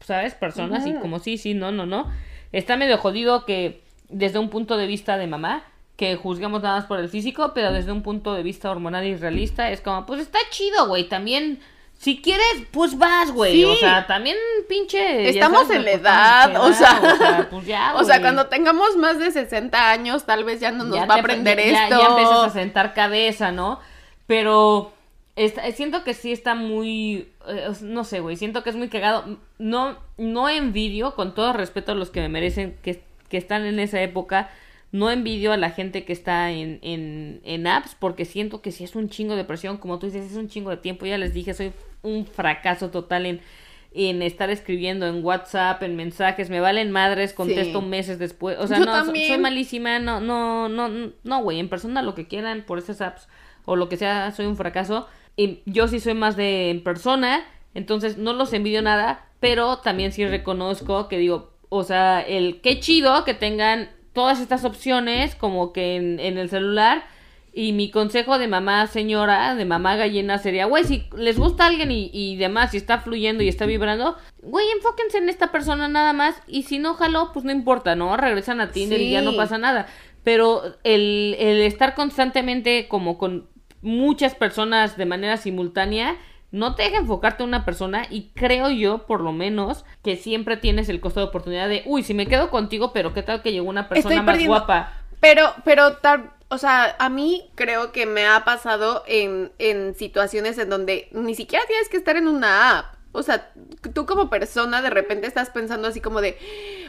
[0.00, 0.34] ¿sabes?
[0.34, 2.10] Personas y como sí, sí, no, no, no.
[2.52, 5.64] Está medio jodido que desde un punto de vista de mamá,
[5.96, 9.16] que juzguemos nada más por el físico, pero desde un punto de vista hormonal y
[9.16, 11.60] realista, es como, pues está chido, güey, también...
[12.06, 13.52] Si quieres, pues vas, güey.
[13.54, 13.64] Sí.
[13.64, 14.36] O sea, también
[14.68, 15.28] pinche.
[15.28, 18.94] Estamos sabes, en la edad, o sea, o sea, pues ya, O sea, cuando tengamos
[18.96, 22.00] más de 60 años, tal vez ya no nos Ya va a aprender ya- esto.
[22.00, 23.80] Ya empiezas a sentar cabeza, ¿no?
[24.28, 24.92] Pero
[25.34, 29.38] está- siento que sí está muy, eh, no sé, güey, siento que es muy cagado.
[29.58, 33.80] No, no envidio, con todo respeto a los que me merecen, que, que están en
[33.80, 34.48] esa época,
[34.92, 38.84] no envidio a la gente que está en, en, en apps, porque siento que sí
[38.84, 41.04] es un chingo de presión, como tú dices, es un chingo de tiempo.
[41.04, 41.72] Ya les dije, soy
[42.06, 43.40] un fracaso total en
[43.98, 47.86] en estar escribiendo en WhatsApp, en mensajes, me valen madres, contesto Sí.
[47.86, 48.58] meses después.
[48.58, 49.28] O sea, Yo no, también.
[49.28, 50.90] soy malísima, no, no, no,
[51.24, 53.26] no, güey, en persona lo que quieran por esas apps
[53.64, 55.08] o lo que sea, soy un fracaso.
[55.34, 57.42] Y yo sí soy más de en persona,
[57.72, 62.80] entonces no los envidio nada, pero también sí reconozco que digo, o sea, el qué
[62.80, 67.04] chido que tengan todas estas opciones como que en, en el celular.
[67.58, 71.68] Y mi consejo de mamá señora, de mamá gallina sería, güey, si les gusta a
[71.68, 75.88] alguien y, y demás, y está fluyendo y está vibrando, güey, enfóquense en esta persona
[75.88, 76.36] nada más.
[76.46, 78.14] Y si no jaló, pues no importa, ¿no?
[78.18, 79.86] Regresan a Tinder y ya no pasa nada.
[80.22, 83.48] Pero el, el estar constantemente como con
[83.80, 86.16] muchas personas de manera simultánea,
[86.50, 90.58] no te deja enfocarte en una persona y creo yo, por lo menos, que siempre
[90.58, 93.52] tienes el costo de oportunidad de, uy, si me quedo contigo, pero qué tal que
[93.52, 94.92] llegó una persona Estoy más perdiendo- guapa.
[95.20, 100.58] Pero, pero tal, o sea, a mí creo que me ha pasado en, en situaciones
[100.58, 102.94] en donde ni siquiera tienes que estar en una app.
[103.12, 103.50] O sea,
[103.94, 106.38] tú como persona de repente estás pensando así como de,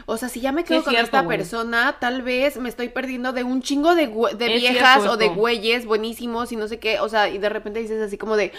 [0.06, 1.38] o sea, si ya me quedo es con cierto, esta güey.
[1.38, 5.16] persona, tal vez me estoy perdiendo de un chingo de, de Es viejas cierto o
[5.16, 7.00] de güeyes buenísimos y no sé qué.
[7.00, 8.52] O sea, y de repente dices así como de,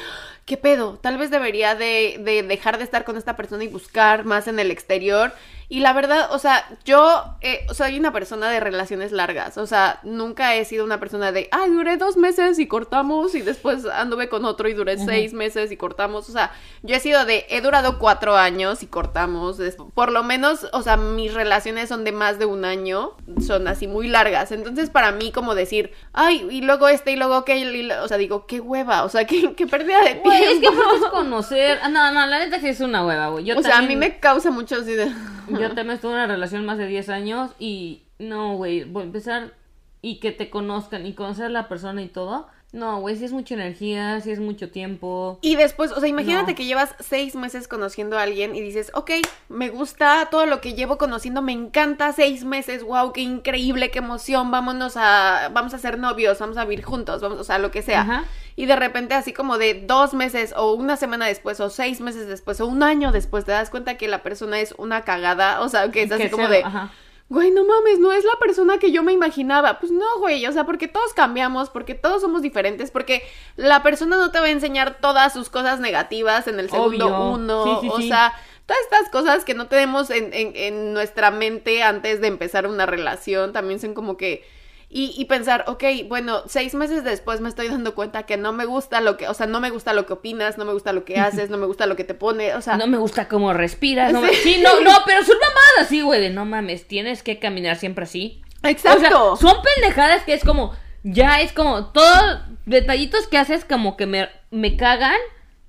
[0.45, 0.97] ¿qué pedo?
[1.01, 4.59] Tal vez debería de, de dejar de estar con esta persona y buscar más en
[4.59, 5.31] el exterior.
[5.71, 9.55] Y la verdad, o sea, yo eh, soy una persona de relaciones largas.
[9.59, 13.41] O sea, nunca he sido una persona de, ay, duré dos meses y cortamos y
[13.43, 16.27] después anduve con otro y duré seis meses y cortamos.
[16.27, 16.51] O sea,
[16.81, 19.59] yo he sido de, he durado cuatro años y cortamos.
[19.59, 23.11] Es- por lo menos, o sea, mis relaciones son de más de un año.
[23.45, 24.51] Son así muy largas.
[24.51, 27.91] Entonces, para mí, como decir, ay, y luego este y luego aquel.
[27.91, 29.03] o sea, digo, qué hueva.
[29.03, 30.29] O sea, qué, qué pérdida de tiempo.
[30.31, 31.77] Güey, es que conocer.
[31.83, 33.51] Ah, No, no, la neta sí es una hueva, güey.
[33.51, 35.11] O sea, a mí me causa mucho así de...
[35.49, 39.05] Yo también estuve en una relación más de 10 años y no, güey, voy a
[39.05, 39.53] empezar
[40.01, 42.47] y que te conozcan y conocer a la persona y todo.
[42.71, 45.39] No, güey, sí es mucha energía, sí es mucho tiempo.
[45.41, 46.55] Y después, o sea, imagínate No.
[46.55, 49.09] que llevas seis meses conociendo a alguien y dices, ok,
[49.49, 53.97] me gusta todo lo que llevo conociendo, me encanta seis meses, wow, qué increíble, qué
[53.99, 57.71] emoción, vámonos a, vamos a ser novios, vamos a vivir juntos, vamos, o sea, lo
[57.71, 58.01] que sea.
[58.01, 58.23] Ajá.
[58.55, 62.27] Y de repente, así como de dos meses o una semana después o seis meses
[62.27, 65.69] después o un año después, te das cuenta que la persona es una cagada, o
[65.69, 66.63] sea, que es así Que como sea- de...
[66.63, 66.91] ajá.
[67.29, 69.79] Güey, no mames, no es la persona que yo me imaginaba.
[69.79, 73.21] Pues no, güey, o sea, porque todos cambiamos, porque todos somos diferentes, porque
[73.55, 77.29] la persona no te va a enseñar todas sus cosas negativas en el segundo Obvio.
[77.35, 77.63] uno.
[77.65, 78.07] Sí, sí, o sí.
[78.07, 78.33] sea,
[78.65, 82.87] todas estas cosas que no tenemos en, en, en nuestra mente antes de empezar una
[82.87, 84.43] relación también son como que.
[84.91, 88.65] Y, y pensar, ok, bueno, seis meses después me estoy dando cuenta que no me
[88.65, 91.05] gusta lo que, o sea, no me gusta lo que opinas, no me gusta lo
[91.05, 93.53] que haces, no me gusta lo que te pone, o sea, No me gusta cómo
[93.53, 94.11] respiras.
[94.11, 94.27] No Sí.
[94.27, 97.75] me- Sí, no, no, pero son mamadas, sí, güey, de no mames, tienes que caminar
[97.77, 98.41] siempre así.
[98.63, 99.33] exacto.
[99.33, 100.73] O sea, son pendejadas que es como,
[101.03, 105.19] ya es como, todos detallitos que haces como que me, me cagan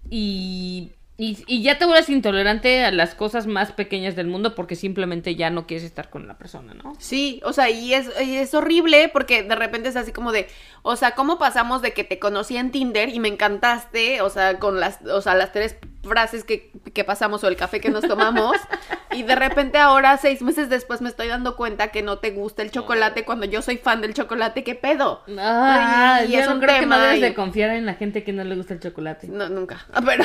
[0.09, 4.75] y, y, y ya te vuelves intolerante a las cosas más pequeñas del mundo porque
[4.75, 6.95] simplemente ya no quieres estar con la persona, ¿no?
[6.99, 10.49] Sí, o sea, y es, y es horrible porque de repente es así como de,
[10.81, 14.59] o sea, ¿cómo pasamos de que te conocí en Tinder y me encantaste, o sea,
[14.59, 18.07] con las, o sea, las tres frases que, que pasamos o el café que nos
[18.07, 18.57] tomamos,
[19.12, 22.62] y de repente ahora, seis meses después, me estoy dando cuenta que no te gusta
[22.62, 25.22] el chocolate cuando yo soy fan del chocolate, ¿qué pedo?
[25.38, 27.94] Ah, Y yo es no un creo que no debes y- de confiar en la
[27.94, 29.28] gente que no le gusta el chocolate.
[29.28, 30.24] No, nunca, pero...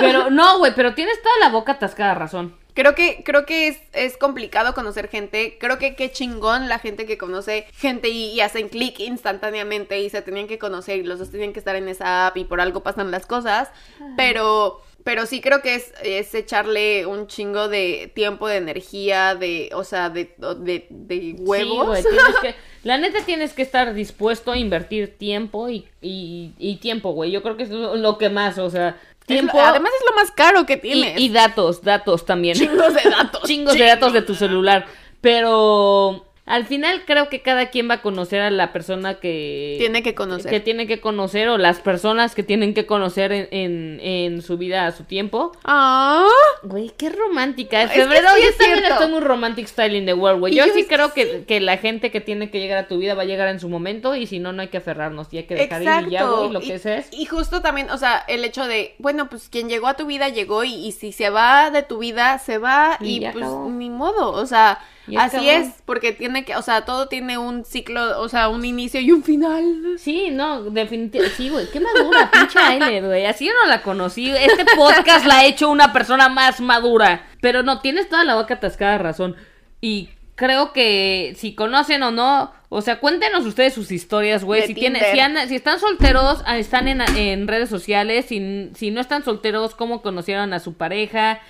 [0.00, 2.56] Pero no, güey, pero tienes toda la boca atascada, razón.
[2.74, 5.56] Creo que, creo que es, es complicado conocer gente.
[5.58, 10.08] Creo que qué chingón la gente que conoce gente y, y hacen clic instantáneamente y
[10.10, 12.60] se tenían que conocer y los dos tenían que estar en esa app y por
[12.60, 13.68] algo pasan las cosas.
[14.16, 19.70] Pero Pero sí creo que es, es echarle un chingo de tiempo, de energía, de,
[19.72, 21.86] o sea, de, de, de Sí, huevos.
[21.86, 22.54] güey, tienes que-
[22.88, 27.30] la neta tienes que estar dispuesto a invertir tiempo y, y, y tiempo, güey.
[27.30, 30.04] Yo creo que es lo, lo que más, o sea, Es lo- tiempo además es
[30.10, 31.18] lo más caro que tienes.
[31.18, 32.56] y datos, datos también.
[32.56, 33.42] chingos de datos.
[33.46, 34.84] chingos de datos de tu celular.
[35.20, 40.02] Pero al final creo que cada quien va a conocer a la persona que Tiene
[40.02, 40.50] que conocer.
[40.50, 44.56] que tiene que conocer o las personas que tienen que conocer en, en, en su
[44.58, 45.52] vida a su tiempo.
[45.64, 46.26] Ah.
[46.62, 47.82] Güey, qué romántica.
[47.82, 48.94] En Es que febrero sí yo es también cierto.
[48.94, 50.54] estoy muy romantic style in the world, güey.
[50.54, 53.14] Yo, yo sí creo que, que la gente que tiene que llegar a tu vida
[53.14, 55.44] va a llegar en su momento y si no, no hay que aferrarnos y hay
[55.44, 57.08] que dejar ir y ya, güey, lo y, que es es.
[57.12, 60.28] y justo también, o sea, el hecho de, bueno, pues quien llegó a tu vida
[60.28, 63.68] llegó y, y si se va de tu vida, se va Y pues acabó.
[63.70, 64.78] ni modo, o sea,
[65.16, 69.00] Así es, porque tiene que, o sea, todo tiene un ciclo, o sea, un inicio
[69.00, 69.96] y un final.
[69.98, 71.36] Sí, no, definitivamente.
[71.36, 73.26] Sí, güey, qué madura, pinche Ailer, güey.
[73.26, 74.30] Así yo no la conocí.
[74.30, 77.26] Este podcast la ha hecho una persona más madura.
[77.40, 79.36] Pero no, tienes toda la boca atascada razón.
[79.80, 84.66] Y creo que si conocen o no, o sea, cuéntenos ustedes sus historias, güey.
[84.66, 88.26] Si, tienen, si, han- si están solteros, ah, están en, en redes sociales.
[88.26, 91.40] Si, si no están solteros, cómo conocieron a su pareja.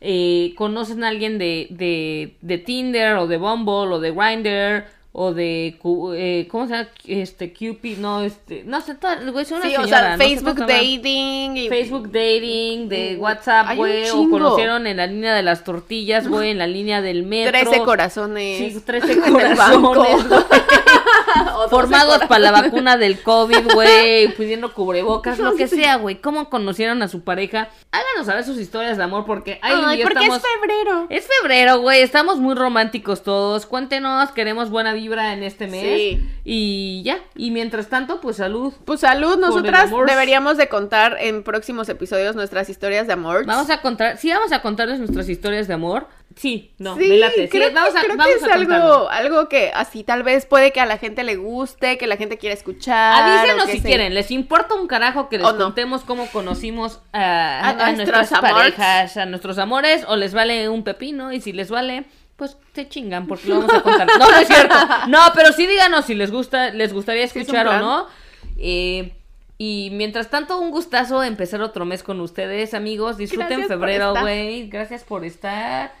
[0.00, 4.84] Eh, conocen a alguien de, de, de Tinder o de Bumble o de Grindr
[5.18, 5.78] o de
[6.14, 6.88] eh, ¿cómo se llama?
[7.06, 10.22] este Cupid no este no sé todo güey es una Sí, o señora, sea, no
[10.22, 10.72] sé Facebook se llama.
[10.74, 16.28] dating y Facebook dating, de WhatsApp, güey, o conocieron en la línea de las tortillas,
[16.28, 17.58] güey, en la línea del metro.
[17.58, 18.74] 13 corazones.
[18.74, 19.94] Sí, 13 en el banco.
[19.94, 20.40] corazones, güey.
[21.56, 26.20] O 12 Formados para la vacuna del COVID, güey, pidiendo cubrebocas, lo que sea, güey.
[26.20, 27.68] ¿Cómo conocieron a su pareja?
[27.92, 30.42] Háganos saber sus historias de amor porque ay, Ay, porque estamos...
[30.42, 31.06] es febrero.
[31.08, 33.66] Es febrero, güey, estamos muy románticos todos.
[33.66, 35.82] Cuéntenos, queremos buena vibra en este mes.
[35.82, 36.30] Sí.
[36.44, 38.72] Y ya, y mientras tanto, pues salud.
[38.84, 43.46] Pues salud, nosotras deberíamos de contar en próximos episodios nuestras historias de amor.
[43.46, 46.06] Vamos a contar, sí vamos a contarles nuestras historias de amor.
[46.34, 47.42] Sí, no, sí, me late.
[47.44, 50.22] Sí, creo, que- vamos a, creo que vamos es a algo, algo que así tal
[50.22, 53.22] vez puede que a la gente le guste, que la gente quiera escuchar.
[53.22, 55.56] Avísenos si quieren, les importa un carajo que les no.
[55.56, 58.74] contemos cómo conocimos a, A a nuestros nuestras amores.
[58.74, 62.04] parejas, a nuestros amores, o les vale un pepino, y si les vale,
[62.36, 64.06] pues te chingan, porque lo vamos a contar.
[64.18, 64.74] No, no es cierto.
[65.08, 68.06] No, pero sí díganos si les gusta, les gustaría Sí, es un escuchar o no.
[68.58, 69.14] Eh,
[69.56, 73.16] y mientras tanto, un gustazo empezar otro mes con ustedes, amigos.
[73.16, 74.68] Disfruten Gracias febrero, güey.
[74.68, 75.92] Gracias por estar.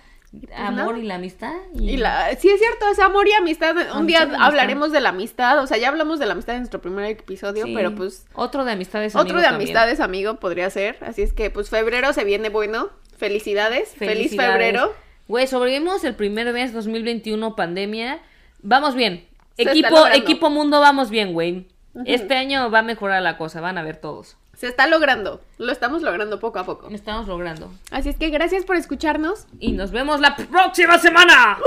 [0.54, 0.98] Amor nada.
[0.98, 1.52] y la amistad.
[1.74, 3.74] Y la, sí, es cierto, es amor y amistad.
[3.96, 4.42] Un día amistad.
[4.44, 5.58] hablaremos de la amistad.
[5.62, 7.72] O sea, ya hablamos de la amistad en nuestro primer episodio, Sí.
[7.74, 9.14] pero pues Otro de amistades.
[9.14, 9.68] otro amigo de también.
[9.68, 10.98] amistades, amigo, podría ser.
[11.02, 12.90] Así es que, pues, febrero se viene bueno.
[13.16, 13.94] Felicidades.
[13.96, 14.92] Feliz febrero.
[15.28, 18.20] Güey, sobrevivimos el primer mes 2021 pandemia.
[18.62, 19.26] Vamos bien.
[19.56, 21.66] Se Equipo, equipo mundo, vamos bien, güey.
[22.04, 24.36] Este año va a mejorar la cosa, van a ver todos.
[24.56, 25.42] Se está logrando.
[25.58, 26.88] Lo estamos logrando poco a poco.
[26.88, 27.70] Lo estamos logrando.
[27.90, 29.46] Así es que gracias por escucharnos.
[29.60, 31.58] Y nos vemos la próxima semana.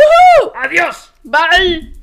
[0.56, 1.14] ¡Adiós.
[1.24, 1.94] Bye.